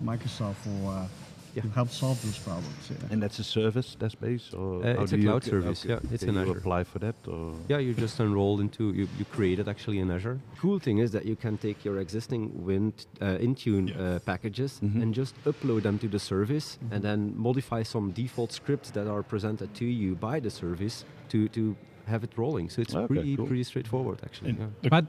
Microsoft, 0.03 0.55
for 0.65 0.79
uh, 0.91 1.07
Yeah. 1.55 1.61
to 1.63 1.69
help 1.69 1.89
solve 1.89 2.19
those 2.23 2.39
problems. 2.39 2.89
Yeah. 2.89 3.11
And 3.11 3.21
that's 3.21 3.37
a 3.39 3.43
service, 3.43 3.95
that's 3.99 4.15
base, 4.15 4.53
or 4.53 4.83
Uh, 4.83 5.01
it's 5.01 5.11
do 5.11 5.17
a 5.17 5.19
you 5.19 5.27
cloud 5.29 5.43
service, 5.43 5.85
okay. 5.85 5.93
yeah, 5.93 6.11
it's 6.13 6.23
Can 6.23 6.29
in 6.29 6.35
you 6.35 6.41
Azure. 6.41 6.57
apply 6.57 6.83
for 6.83 6.99
that, 6.99 7.15
or 7.27 7.53
Yeah, 7.69 7.77
you 7.79 7.93
just 7.93 8.19
enrolled 8.19 8.59
into 8.61 8.83
you, 8.93 9.07
you 9.19 9.25
create 9.35 9.59
it 9.59 9.67
actually 9.67 9.99
in 9.99 10.09
Azure. 10.09 10.39
Cool 10.59 10.79
thing 10.79 10.97
is 10.97 11.11
that 11.11 11.25
you 11.25 11.35
can 11.35 11.57
take 11.57 11.77
your 11.85 11.99
existing 11.99 12.65
Wind 12.65 12.93
uh, 13.21 13.37
Intune 13.47 13.87
Yeah. 13.89 14.01
uh, 14.15 14.19
packages 14.19 14.79
Mhm. 14.81 15.01
and 15.01 15.13
just 15.13 15.35
upload 15.45 15.81
them 15.83 15.97
to 15.99 16.07
the 16.07 16.19
service, 16.19 16.77
and 16.91 17.03
then 17.03 17.33
modify 17.35 17.83
some 17.83 18.11
default 18.11 18.51
scripts 18.51 18.89
that 18.91 19.07
are 19.07 19.23
presented 19.23 19.69
to 19.75 19.85
you 19.85 20.15
by 20.15 20.39
the 20.39 20.49
service 20.49 21.05
to 21.29 21.47
to 21.49 21.75
have 22.07 22.23
it 22.23 22.31
rolling. 22.37 22.69
So 22.69 22.81
it's 22.81 22.95
Okay, 22.95 23.07
pretty 23.07 23.35
cool. 23.35 23.47
pretty 23.47 23.63
straightforward 23.63 24.19
actually. 24.23 24.51
Yeah. 24.51 24.65
the- 24.81 24.89
But 24.89 25.05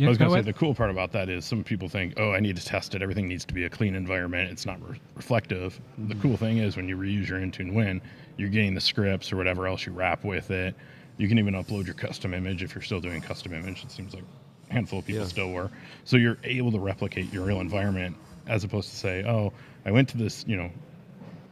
I 0.00 0.08
was 0.08 0.18
going 0.18 0.30
to 0.30 0.36
say 0.36 0.42
the 0.42 0.52
cool 0.52 0.74
part 0.74 0.90
about 0.90 1.12
that 1.12 1.28
is 1.28 1.44
some 1.44 1.64
people 1.64 1.88
think, 1.88 2.14
oh, 2.18 2.32
I 2.32 2.40
need 2.40 2.56
to 2.56 2.64
test 2.64 2.94
it. 2.94 3.02
Everything 3.02 3.26
needs 3.26 3.44
to 3.46 3.54
be 3.54 3.64
a 3.64 3.70
clean 3.70 3.94
environment. 3.94 4.50
It's 4.50 4.66
not 4.66 4.80
re- 4.88 5.00
reflective. 5.14 5.80
The 5.98 6.14
mm-hmm. 6.14 6.22
cool 6.22 6.36
thing 6.36 6.58
is 6.58 6.76
when 6.76 6.88
you 6.88 6.96
reuse 6.96 7.28
your 7.28 7.40
Intune 7.40 7.74
Win, 7.74 8.00
you're 8.36 8.48
getting 8.48 8.74
the 8.74 8.80
scripts 8.80 9.32
or 9.32 9.36
whatever 9.36 9.66
else 9.66 9.84
you 9.86 9.92
wrap 9.92 10.24
with 10.24 10.50
it. 10.50 10.74
You 11.16 11.28
can 11.28 11.38
even 11.38 11.54
upload 11.54 11.86
your 11.86 11.94
custom 11.94 12.34
image 12.34 12.62
if 12.62 12.74
you're 12.74 12.82
still 12.82 13.00
doing 13.00 13.20
custom 13.20 13.54
image. 13.54 13.82
It 13.82 13.90
seems 13.90 14.14
like 14.14 14.24
a 14.70 14.72
handful 14.72 15.00
of 15.00 15.06
people 15.06 15.22
Yeah. 15.22 15.28
still 15.28 15.50
were. 15.52 15.70
So 16.04 16.16
you're 16.16 16.38
able 16.44 16.70
to 16.72 16.78
replicate 16.78 17.32
your 17.32 17.44
real 17.44 17.60
environment 17.60 18.16
as 18.46 18.62
opposed 18.62 18.90
to 18.90 18.96
say, 18.96 19.24
oh, 19.24 19.52
I 19.84 19.90
went 19.90 20.08
to 20.10 20.18
this, 20.18 20.44
you 20.46 20.56
know, 20.56 20.70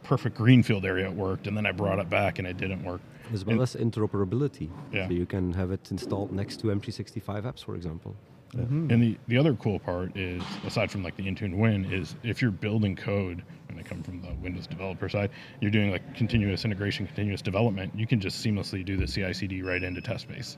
perfect 0.03 0.37
greenfield 0.37 0.85
area, 0.85 1.07
it 1.07 1.13
worked, 1.13 1.47
and 1.47 1.57
then 1.57 1.65
I 1.65 1.71
brought 1.71 1.99
it 1.99 2.09
back 2.09 2.39
and 2.39 2.47
it 2.47 2.57
didn't 2.57 2.83
work. 2.83 3.01
As 3.33 3.43
well 3.45 3.53
And- 3.53 3.61
as 3.63 3.75
interoperability. 3.75 4.69
Yeah. 4.91 5.07
So 5.07 5.13
you 5.13 5.25
can 5.25 5.53
have 5.53 5.71
it 5.71 5.89
installed 5.91 6.31
next 6.31 6.57
to 6.61 6.67
M365 6.67 7.43
apps, 7.43 7.63
for 7.63 7.75
example. 7.75 8.15
Mhm. 8.53 8.89
And 8.91 9.01
the, 9.03 9.17
the 9.27 9.37
other 9.37 9.53
cool 9.55 9.79
part 9.79 10.15
is, 10.15 10.41
aside 10.65 10.89
from 10.91 11.03
like 11.03 11.17
the 11.17 11.23
Intune 11.23 11.57
Win, 11.57 11.85
is 11.91 12.15
if 12.23 12.41
you're 12.41 12.51
building 12.51 12.95
code, 12.95 13.43
and 13.67 13.77
I 13.79 13.83
come 13.83 14.01
from 14.03 14.21
the 14.21 14.31
Windows 14.41 14.67
developer 14.67 15.09
side, 15.09 15.31
you're 15.59 15.71
doing 15.71 15.91
like 15.91 16.15
continuous 16.15 16.63
integration, 16.63 17.05
continuous 17.07 17.41
development, 17.41 17.93
you 17.95 18.07
can 18.07 18.19
just 18.21 18.45
seamlessly 18.45 18.85
do 18.85 18.95
the 18.95 19.07
CI/CD 19.07 19.61
right 19.61 19.83
into 19.83 19.99
TestBase. 19.99 20.55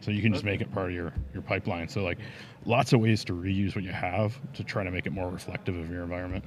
So 0.00 0.10
you 0.12 0.22
can 0.22 0.32
just 0.32 0.44
make 0.44 0.60
it 0.60 0.70
part 0.72 0.90
of 0.90 0.94
your 0.94 1.12
your 1.34 1.42
pipeline. 1.42 1.88
So 1.88 2.02
like, 2.04 2.18
lots 2.66 2.92
of 2.92 3.00
ways 3.00 3.24
to 3.24 3.32
reuse 3.32 3.74
what 3.74 3.84
you 3.84 3.90
have 3.92 4.38
to 4.54 4.62
try 4.62 4.84
to 4.84 4.90
make 4.90 5.06
it 5.06 5.12
more 5.12 5.28
reflective 5.30 5.76
of 5.76 5.90
your 5.90 6.02
environment. 6.04 6.44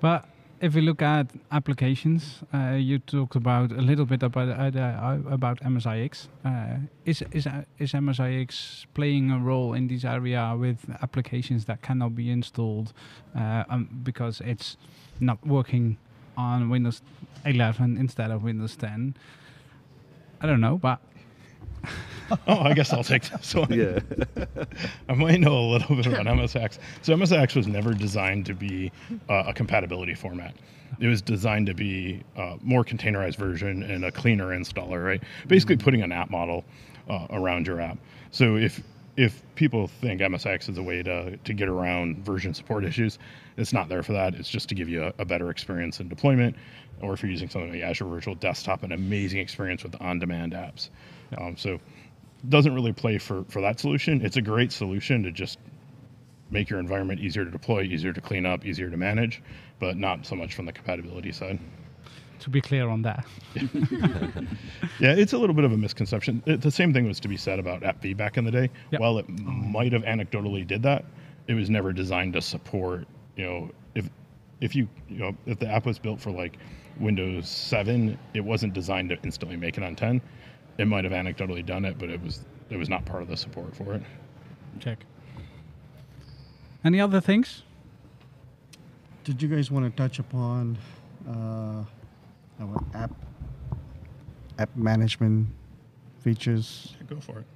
But 0.00 0.28
if 0.60 0.74
we 0.74 0.80
look 0.80 1.02
at 1.02 1.26
applications, 1.52 2.42
uh, 2.54 2.72
you 2.72 2.98
talked 2.98 3.36
about 3.36 3.72
a 3.72 3.82
little 3.82 4.06
bit 4.06 4.22
about 4.22 4.48
uh, 4.48 4.78
uh, 4.78 5.18
about 5.30 5.60
MSIX. 5.60 6.28
Uh, 6.44 6.76
is 7.04 7.22
is 7.32 7.46
uh, 7.46 7.64
is 7.78 7.92
MSIX 7.92 8.86
playing 8.94 9.30
a 9.30 9.38
role 9.38 9.74
in 9.74 9.88
this 9.88 10.04
area 10.04 10.54
with 10.58 10.78
applications 11.02 11.66
that 11.66 11.82
cannot 11.82 12.14
be 12.14 12.30
installed 12.30 12.92
uh, 13.36 13.64
um, 13.68 13.88
because 14.02 14.40
it's 14.40 14.76
not 15.20 15.44
working 15.46 15.98
on 16.36 16.68
Windows 16.68 17.02
11 17.44 17.96
instead 17.96 18.30
of 18.30 18.42
Windows 18.42 18.76
10? 18.76 19.16
I 20.40 20.46
don't 20.46 20.60
know, 20.60 20.78
but 20.78 21.00
oh, 22.46 22.58
I 22.60 22.74
guess 22.74 22.92
I'll 22.92 23.04
take 23.04 23.28
this 23.28 23.54
one. 23.54 23.72
yeah, 23.72 23.98
I 25.08 25.14
might 25.14 25.40
know 25.40 25.58
a 25.58 25.66
little 25.72 25.96
bit 25.96 26.06
about 26.06 26.26
MSIX. 26.26 26.78
So 27.02 27.14
MSIX 27.14 27.56
was 27.56 27.66
never 27.66 27.94
designed 27.94 28.46
to 28.46 28.54
be 28.54 28.92
uh, 29.28 29.44
a 29.46 29.52
compatibility 29.52 30.14
format. 30.14 30.54
It 31.00 31.08
was 31.08 31.20
designed 31.20 31.66
to 31.66 31.74
be 31.74 32.22
a 32.36 32.56
more 32.62 32.84
containerized 32.84 33.36
version 33.36 33.82
and 33.82 34.04
a 34.04 34.12
cleaner 34.12 34.48
installer, 34.48 35.04
right? 35.04 35.22
Basically, 35.46 35.76
putting 35.76 36.02
an 36.02 36.12
app 36.12 36.30
model 36.30 36.64
uh, 37.08 37.26
around 37.30 37.66
your 37.66 37.80
app. 37.80 37.98
So 38.30 38.56
if 38.56 38.82
if 39.16 39.42
people 39.54 39.88
think 39.88 40.20
MSIX 40.20 40.68
is 40.68 40.76
a 40.76 40.82
way 40.82 41.02
to, 41.02 41.36
to 41.38 41.54
get 41.54 41.68
around 41.68 42.18
version 42.24 42.52
support 42.52 42.84
issues, 42.84 43.18
it's 43.56 43.72
not 43.72 43.88
there 43.88 44.02
for 44.02 44.12
that. 44.12 44.34
It's 44.34 44.48
just 44.48 44.68
to 44.68 44.74
give 44.74 44.90
you 44.90 45.04
a, 45.04 45.12
a 45.18 45.24
better 45.24 45.50
experience 45.50 46.00
in 46.00 46.08
deployment, 46.08 46.54
or 47.00 47.14
if 47.14 47.22
you're 47.22 47.30
using 47.30 47.48
something 47.48 47.72
like 47.72 47.82
Azure 47.82 48.04
Virtual 48.04 48.34
Desktop, 48.34 48.82
an 48.82 48.92
amazing 48.92 49.40
experience 49.40 49.82
with 49.82 49.96
on-demand 50.02 50.52
apps. 50.52 50.90
Um, 51.38 51.56
so 51.56 51.80
doesn't 52.48 52.74
really 52.74 52.92
play 52.92 53.18
for, 53.18 53.44
for 53.48 53.60
that 53.62 53.80
solution. 53.80 54.24
It's 54.24 54.36
a 54.36 54.42
great 54.42 54.72
solution 54.72 55.22
to 55.22 55.30
just 55.30 55.58
make 56.50 56.70
your 56.70 56.78
environment 56.78 57.20
easier 57.20 57.44
to 57.44 57.50
deploy, 57.50 57.82
easier 57.82 58.12
to 58.12 58.20
clean 58.20 58.46
up, 58.46 58.64
easier 58.64 58.88
to 58.90 58.96
manage, 58.96 59.42
but 59.80 59.96
not 59.96 60.24
so 60.26 60.36
much 60.36 60.54
from 60.54 60.64
the 60.66 60.72
compatibility 60.72 61.32
side. 61.32 61.58
to 62.38 62.50
be 62.50 62.60
clear 62.60 62.88
on 62.88 63.02
that. 63.02 63.26
Yeah, 65.00 65.12
it's 65.12 65.32
a 65.32 65.38
little 65.38 65.54
bit 65.54 65.64
of 65.64 65.72
a 65.72 65.76
misconception. 65.76 66.42
It, 66.46 66.60
the 66.62 66.70
same 66.70 66.92
thing 66.92 67.06
was 67.06 67.20
to 67.20 67.28
be 67.28 67.36
said 67.36 67.58
about 67.58 67.82
AppV 67.82 68.16
back 68.16 68.36
in 68.38 68.44
the 68.44 68.50
day. 68.50 68.70
Yep. 68.92 69.00
While 69.00 69.18
it 69.18 69.28
might 69.28 69.92
have 69.92 70.02
anecdotally 70.02 70.66
did 70.66 70.82
that, 70.84 71.04
it 71.48 71.54
was 71.54 71.68
never 71.68 71.92
designed 71.92 72.32
to 72.34 72.40
support. 72.40 73.06
You 73.36 73.44
know, 73.44 73.70
if 73.94 74.08
if 74.60 74.74
you 74.74 74.88
you 75.08 75.18
know 75.18 75.36
if 75.46 75.58
the 75.58 75.68
app 75.68 75.84
was 75.86 75.98
built 75.98 76.20
for 76.20 76.30
like 76.30 76.56
Windows 76.98 77.48
7, 77.48 78.18
it 78.32 78.40
wasn't 78.40 78.72
designed 78.72 79.10
to 79.10 79.18
instantly 79.22 79.56
make 79.56 79.76
it 79.76 79.84
on 79.84 79.94
10. 79.96 80.20
It 80.78 80.86
might 80.86 81.04
have 81.04 81.12
anecdotally 81.12 81.64
done 81.64 81.84
it, 81.84 81.98
but 81.98 82.10
it 82.10 82.22
was 82.22 82.44
it 82.70 82.76
was 82.76 82.88
not 82.88 83.04
part 83.04 83.22
of 83.22 83.28
the 83.28 83.36
support 83.36 83.74
for 83.74 83.94
it. 83.94 84.02
Check. 84.80 84.98
Any 86.84 87.00
other 87.00 87.20
things? 87.20 87.62
Did 89.24 89.42
you 89.42 89.48
guys 89.48 89.70
want 89.70 89.84
to 89.84 89.96
touch 89.96 90.18
upon 90.18 90.78
uh, 91.28 91.82
our 92.60 92.84
app 92.94 93.10
app 94.58 94.74
management 94.76 95.48
features? 96.20 96.94
Go 97.08 97.18
for 97.20 97.40
it. 97.40 97.46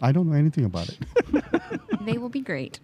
I 0.00 0.10
don't 0.10 0.28
know 0.28 0.36
anything 0.36 0.64
about 0.64 0.88
it. 0.88 0.98
They 2.04 2.18
will 2.18 2.28
be 2.28 2.40
great. 2.40 2.80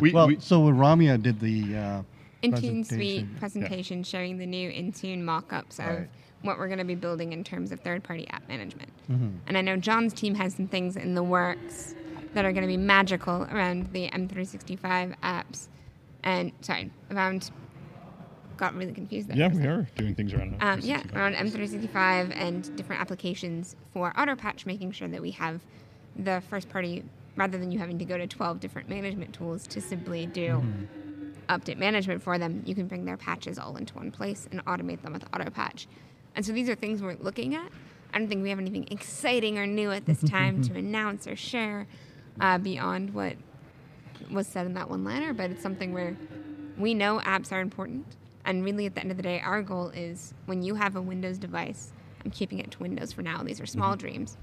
We, 0.00 0.12
well, 0.12 0.28
we, 0.28 0.38
so 0.38 0.62
Ramia 0.62 1.20
did 1.20 1.40
the 1.40 1.76
uh, 1.76 2.02
Intune. 2.42 2.86
Suite 2.86 3.26
presentation 3.38 4.02
showing 4.02 4.38
the 4.38 4.46
new 4.46 4.70
Intune 4.70 5.22
mock-ups 5.22 5.78
of 5.78 5.86
Right. 5.86 6.08
what 6.42 6.58
we're 6.58 6.68
going 6.68 6.78
to 6.78 6.84
be 6.84 6.94
building 6.94 7.32
in 7.32 7.44
terms 7.44 7.70
of 7.72 7.80
third-party 7.80 8.26
app 8.28 8.46
management. 8.48 8.90
mhm. 9.10 9.32
And 9.46 9.58
I 9.58 9.60
know 9.60 9.76
John's 9.76 10.12
team 10.14 10.34
has 10.36 10.54
some 10.54 10.66
things 10.68 10.96
in 10.96 11.14
the 11.14 11.22
works 11.22 11.94
that 12.34 12.44
are 12.44 12.52
going 12.52 12.62
to 12.62 12.68
be 12.68 12.76
magical 12.76 13.42
around 13.50 13.92
the 13.92 14.08
M365 14.10 15.14
apps. 15.22 15.68
And 16.22 16.52
sorry, 16.60 16.90
around. 17.10 17.50
Got 18.56 18.74
really 18.74 18.92
confused 18.92 19.28
there. 19.28 19.38
yeah, 19.38 19.48
we 19.48 19.66
are 19.66 19.88
doing 19.96 20.14
things 20.14 20.34
around. 20.34 20.56
Um, 20.60 20.80
yeah, 20.82 20.98
365. 21.00 21.16
around 21.16 21.34
M365 21.34 22.36
and 22.36 22.76
different 22.76 23.00
applications 23.00 23.74
for 23.94 24.12
AutoPatch, 24.12 24.66
making 24.66 24.92
sure 24.92 25.08
that 25.08 25.22
we 25.22 25.30
have 25.30 25.62
the 26.14 26.42
first 26.50 26.68
party, 26.68 27.02
rather 27.36 27.56
than 27.56 27.72
you 27.72 27.78
having 27.78 27.98
to 27.98 28.04
go 28.04 28.18
to 28.18 28.26
12 28.26 28.60
different 28.60 28.86
management 28.90 29.32
tools 29.32 29.66
to 29.68 29.80
simply 29.80 30.26
do 30.26 30.62
update 31.50 31.78
management 31.78 32.22
for 32.22 32.38
them, 32.38 32.62
you 32.64 32.74
can 32.74 32.86
bring 32.86 33.04
their 33.04 33.16
patches 33.16 33.58
all 33.58 33.76
into 33.76 33.94
one 33.94 34.10
place 34.10 34.48
and 34.50 34.64
automate 34.64 35.02
them 35.02 35.12
with 35.12 35.30
AutoPatch. 35.32 35.86
And 36.36 36.46
so 36.46 36.52
these 36.52 36.68
are 36.68 36.74
things 36.74 37.02
we're 37.02 37.16
looking 37.20 37.54
at. 37.54 37.70
I 38.12 38.18
don't 38.18 38.28
think 38.28 38.42
we 38.42 38.50
have 38.50 38.58
anything 38.58 38.88
exciting 38.90 39.58
or 39.58 39.66
new 39.66 39.90
at 39.90 40.06
this 40.06 40.22
time 40.22 40.62
to 40.62 40.74
announce 40.76 41.26
or 41.26 41.36
share 41.36 41.86
uh, 42.40 42.58
beyond 42.58 43.12
what 43.14 43.34
was 44.30 44.46
said 44.46 44.66
in 44.66 44.74
that 44.74 44.88
one 44.88 45.04
liner, 45.04 45.32
but 45.32 45.50
it's 45.50 45.62
something 45.62 45.92
where 45.92 46.16
we 46.78 46.94
know 46.94 47.20
apps 47.20 47.52
are 47.52 47.60
important. 47.60 48.06
And 48.44 48.64
really, 48.64 48.86
at 48.86 48.94
the 48.94 49.00
end 49.00 49.10
of 49.10 49.16
the 49.16 49.22
day, 49.22 49.40
our 49.40 49.62
goal 49.62 49.90
is 49.90 50.34
when 50.46 50.62
you 50.62 50.74
have 50.74 50.96
a 50.96 51.02
Windows 51.02 51.38
device, 51.38 51.92
I'm 52.24 52.30
keeping 52.30 52.58
it 52.58 52.70
to 52.72 52.78
Windows 52.78 53.12
for 53.12 53.22
now, 53.22 53.42
these 53.42 53.60
are 53.60 53.66
small 53.66 53.96
dreams. 53.96 54.36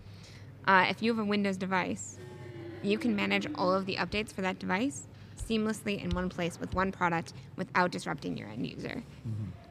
Uh, 0.68 0.86
if 0.90 1.02
you 1.02 1.12
have 1.12 1.20
a 1.20 1.28
Windows 1.28 1.58
device, 1.58 2.18
you 2.84 2.98
can 2.98 3.16
manage 3.16 3.48
all 3.56 3.74
of 3.74 3.86
the 3.86 3.96
updates 3.96 4.32
for 4.34 4.42
that 4.42 4.60
device 4.60 5.08
seamlessly 5.38 6.04
in 6.04 6.10
one 6.12 6.30
place 6.30 6.60
with 6.60 6.74
one 6.74 6.92
product 6.92 7.34
without 7.56 7.92
disrupting 7.92 8.38
your 8.38 8.50
end 8.50 8.66
user 8.68 9.04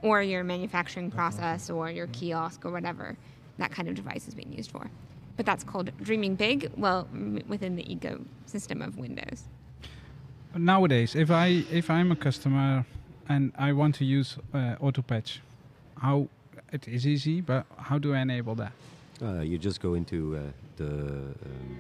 or 0.02 0.22
your 0.22 0.44
manufacturing 0.44 1.11
process 1.11 1.70
or 1.70 1.90
your 1.90 2.07
kiosk 2.09 2.64
or 2.64 2.70
whatever 2.70 3.16
that 3.59 3.70
kind 3.70 3.88
of 3.88 3.94
device 3.94 4.29
is 4.29 4.35
being 4.35 4.52
used 4.52 4.70
for. 4.70 4.90
But 5.37 5.46
that's 5.46 5.64
called 5.64 5.90
dreaming 6.02 6.35
big, 6.35 6.70
well, 6.76 7.09
m- 7.12 7.42
within 7.48 7.76
the 7.76 7.85
ecosystem 7.85 8.87
of 8.87 8.96
Windows. 8.98 9.44
nowadays 10.59 11.14
if 11.14 11.31
i 11.31 11.48
if 11.70 11.90
i'm 11.90 12.11
a 12.11 12.16
customer 12.16 12.87
and 13.29 13.52
i 13.59 13.70
want 13.72 13.94
to 13.94 14.05
use 14.18 14.38
uh, 14.55 14.74
autopatch 14.87 15.40
how 15.98 16.29
it 16.72 16.88
is 16.88 17.07
easy, 17.07 17.40
but 17.40 17.64
how 17.76 17.96
do 17.98 18.12
I 18.14 18.20
enable 18.20 18.55
that? 18.57 18.72
Uh, 19.22 19.40
you 19.40 19.57
just 19.57 19.81
go 19.81 19.94
into 19.94 20.37
uh, 20.37 20.40
the 20.76 20.90
um, 20.90 21.79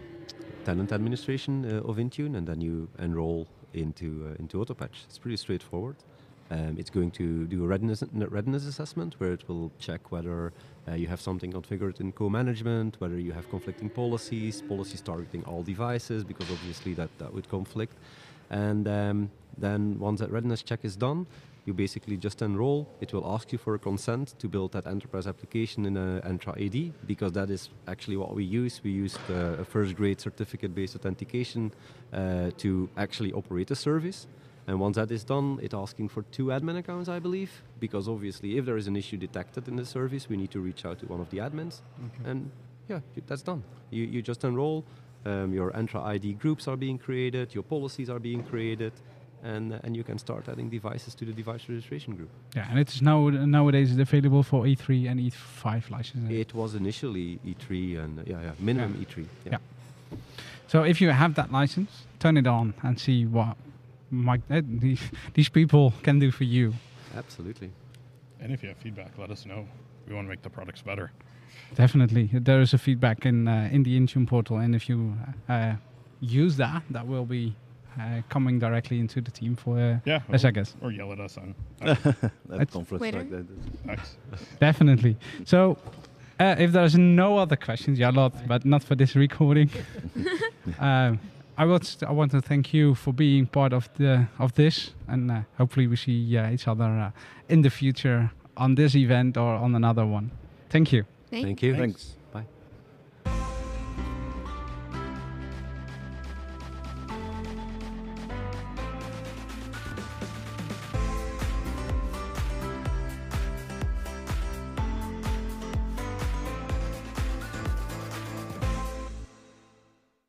tenant 0.64 0.92
administration 0.92 1.64
uh, 1.64 1.88
of 1.90 1.96
Intune, 1.96 2.36
and 2.36 2.46
then 2.46 2.60
you 2.60 2.88
enroll 2.98 3.46
into 3.82 4.28
uh, 4.30 4.42
into 4.42 4.58
AutoPatch. 4.58 5.04
It's 5.08 5.18
pretty 5.18 5.36
straightforward. 5.36 5.96
Um, 6.48 6.76
it's 6.78 6.90
going 6.90 7.10
to 7.12 7.44
do 7.46 7.64
a 7.64 7.66
readiness 7.66 8.04
readiness 8.12 8.66
assessment 8.66 9.16
where 9.18 9.32
it 9.32 9.48
will 9.48 9.72
check 9.80 10.12
whether 10.12 10.52
uh, 10.88 10.92
you 10.94 11.08
have 11.08 11.20
something 11.20 11.52
configured 11.52 12.00
in 12.00 12.12
co-management, 12.12 13.00
whether 13.00 13.18
you 13.18 13.32
have 13.32 13.50
conflicting 13.50 13.90
policies, 13.90 14.62
policies 14.62 15.00
targeting 15.00 15.42
all 15.44 15.64
devices, 15.64 16.22
because 16.22 16.48
obviously 16.50 16.94
that, 16.94 17.10
that 17.18 17.34
would 17.34 17.48
conflict. 17.48 17.94
And 18.50 18.86
um, 18.86 19.30
then 19.58 19.98
once 19.98 20.20
that 20.20 20.30
readiness 20.30 20.62
check 20.62 20.84
is 20.84 20.94
done, 20.94 21.26
you 21.66 21.74
basically 21.74 22.16
just 22.16 22.40
enroll. 22.42 22.88
It 23.00 23.12
will 23.12 23.26
ask 23.26 23.52
you 23.52 23.58
for 23.58 23.74
a 23.74 23.78
consent 23.78 24.34
to 24.38 24.48
build 24.48 24.72
that 24.72 24.86
enterprise 24.86 25.26
application 25.26 25.84
in 25.84 25.96
a 25.96 26.22
Entra 26.24 26.56
ID 26.56 26.92
because 27.06 27.32
that 27.32 27.50
is 27.50 27.70
actually 27.88 28.16
what 28.16 28.34
we 28.34 28.44
use. 28.44 28.80
We 28.82 28.92
use 28.92 29.18
a 29.28 29.64
first 29.64 29.96
grade 29.96 30.20
certificate 30.20 30.74
based 30.74 30.94
authentication 30.94 31.72
uh, 32.12 32.52
to 32.58 32.88
actually 32.96 33.32
operate 33.32 33.70
a 33.72 33.74
service. 33.74 34.28
And 34.68 34.80
once 34.80 34.96
that 34.96 35.10
is 35.10 35.24
done, 35.24 35.58
it's 35.62 35.74
asking 35.74 36.08
for 36.08 36.22
two 36.22 36.46
admin 36.46 36.78
accounts, 36.78 37.08
I 37.08 37.18
believe, 37.18 37.62
because 37.78 38.08
obviously 38.08 38.58
if 38.58 38.64
there 38.64 38.76
is 38.76 38.86
an 38.86 38.96
issue 38.96 39.16
detected 39.16 39.68
in 39.68 39.76
the 39.76 39.84
service, 39.84 40.28
we 40.28 40.36
need 40.36 40.50
to 40.52 40.60
reach 40.60 40.84
out 40.84 41.00
to 41.00 41.06
one 41.06 41.20
of 41.20 41.30
the 41.30 41.38
admins. 41.38 41.82
Okay. 42.06 42.30
And 42.30 42.50
yeah, 42.88 43.00
that's 43.26 43.42
done. 43.42 43.62
You, 43.90 44.04
you 44.04 44.22
just 44.22 44.44
enroll. 44.44 44.84
Um, 45.24 45.52
your 45.52 45.72
Entra 45.72 46.04
ID 46.04 46.34
groups 46.34 46.68
are 46.68 46.76
being 46.76 46.98
created. 46.98 47.52
Your 47.52 47.64
policies 47.64 48.08
are 48.08 48.20
being 48.20 48.44
created. 48.44 48.92
And, 49.54 49.72
uh, 49.72 49.78
and 49.84 49.96
you 49.96 50.04
can 50.04 50.18
start 50.18 50.48
adding 50.48 50.68
devices 50.70 51.14
to 51.14 51.24
the 51.24 51.32
device 51.32 51.68
registration 51.68 52.16
group. 52.16 52.30
Yeah, 52.56 52.66
and 52.70 52.78
it 52.78 52.88
is 52.94 53.00
now 53.00 53.28
nowadays 53.28 53.90
it's 53.92 54.00
available 54.00 54.42
for 54.42 54.64
E3 54.64 55.08
and 55.10 55.20
E5 55.20 55.90
licenses. 55.90 56.30
It 56.30 56.52
was 56.54 56.74
initially 56.74 57.38
E3 57.46 58.04
and 58.04 58.18
uh, 58.18 58.22
yeah, 58.26 58.40
yeah, 58.46 58.52
minimum 58.58 58.92
Yeah. 58.98 59.06
E3. 59.06 59.26
Yeah. 59.52 59.58
So 60.66 60.82
if 60.82 61.00
you 61.00 61.10
have 61.10 61.34
that 61.34 61.52
license, 61.52 61.90
turn 62.18 62.36
it 62.36 62.46
on 62.46 62.74
and 62.82 62.98
see 62.98 63.24
what 63.24 63.56
my, 64.10 64.40
uh, 64.50 64.62
these, 64.64 65.00
these 65.34 65.48
people 65.48 65.92
can 66.02 66.18
do 66.18 66.30
for 66.32 66.44
you. 66.44 66.74
Absolutely. 67.16 67.70
And 68.40 68.52
if 68.52 68.62
you 68.62 68.68
have 68.68 68.78
feedback, 68.78 69.12
let 69.18 69.30
us 69.30 69.46
know. 69.46 69.66
We 70.08 70.14
want 70.14 70.26
to 70.26 70.30
make 70.30 70.42
the 70.42 70.50
products 70.50 70.82
better. 70.82 71.10
Definitely, 71.74 72.30
there 72.32 72.60
is 72.60 72.74
a 72.74 72.78
feedback 72.78 73.26
in 73.26 73.48
uh, 73.48 73.68
in 73.72 73.82
the 73.82 73.98
Intune 73.98 74.26
portal, 74.26 74.58
and 74.58 74.74
if 74.74 74.88
you 74.88 75.14
uh, 75.48 75.74
use 76.20 76.56
that, 76.58 76.82
that 76.90 77.06
will 77.06 77.24
be 77.24 77.54
uh, 77.98 78.22
coming 78.28 78.58
directly 78.58 78.98
into 79.00 79.20
the 79.20 79.30
team 79.30 79.56
for 79.56 79.78
uh, 79.78 79.98
Yeah. 80.04 80.20
as 80.32 80.44
I 80.44 80.50
guess. 80.50 80.74
Or 80.80 80.90
yell 80.92 81.12
at 81.12 81.20
us 81.20 81.38
on 81.38 81.54
That 81.80 82.70
conference 82.70 83.02
like 83.02 83.30
that. 83.30 83.46
X. 83.88 84.16
Definitely. 84.60 85.16
So, 85.44 85.76
uh, 86.38 86.54
if 86.58 86.72
there's 86.72 86.96
no 86.96 87.38
other 87.38 87.56
questions, 87.56 87.98
yeah, 87.98 88.10
a 88.10 88.12
lot, 88.12 88.32
but 88.46 88.64
not 88.64 88.82
for 88.84 88.94
this 88.96 89.16
recording. 89.16 89.70
um, 90.78 91.18
I 91.58 91.64
would. 91.64 91.84
St- 91.86 92.08
I 92.10 92.12
want 92.12 92.32
to 92.32 92.42
thank 92.42 92.74
you 92.74 92.94
for 92.94 93.12
being 93.14 93.46
part 93.46 93.72
of 93.72 93.88
the 93.96 94.26
of 94.38 94.52
this, 94.54 94.90
and 95.08 95.30
uh, 95.30 95.40
hopefully 95.56 95.86
we 95.86 95.96
see 95.96 96.36
uh, 96.36 96.50
each 96.50 96.68
other 96.68 96.84
uh, 96.84 97.10
in 97.48 97.62
the 97.62 97.70
future 97.70 98.30
on 98.58 98.74
this 98.74 98.94
event 98.94 99.36
or 99.38 99.54
on 99.54 99.74
another 99.74 100.04
one. 100.04 100.30
Thank 100.68 100.92
you. 100.92 101.04
Thank 101.30 101.44
Thank 101.46 101.62
you. 101.62 101.74
Thanks. 101.74 102.14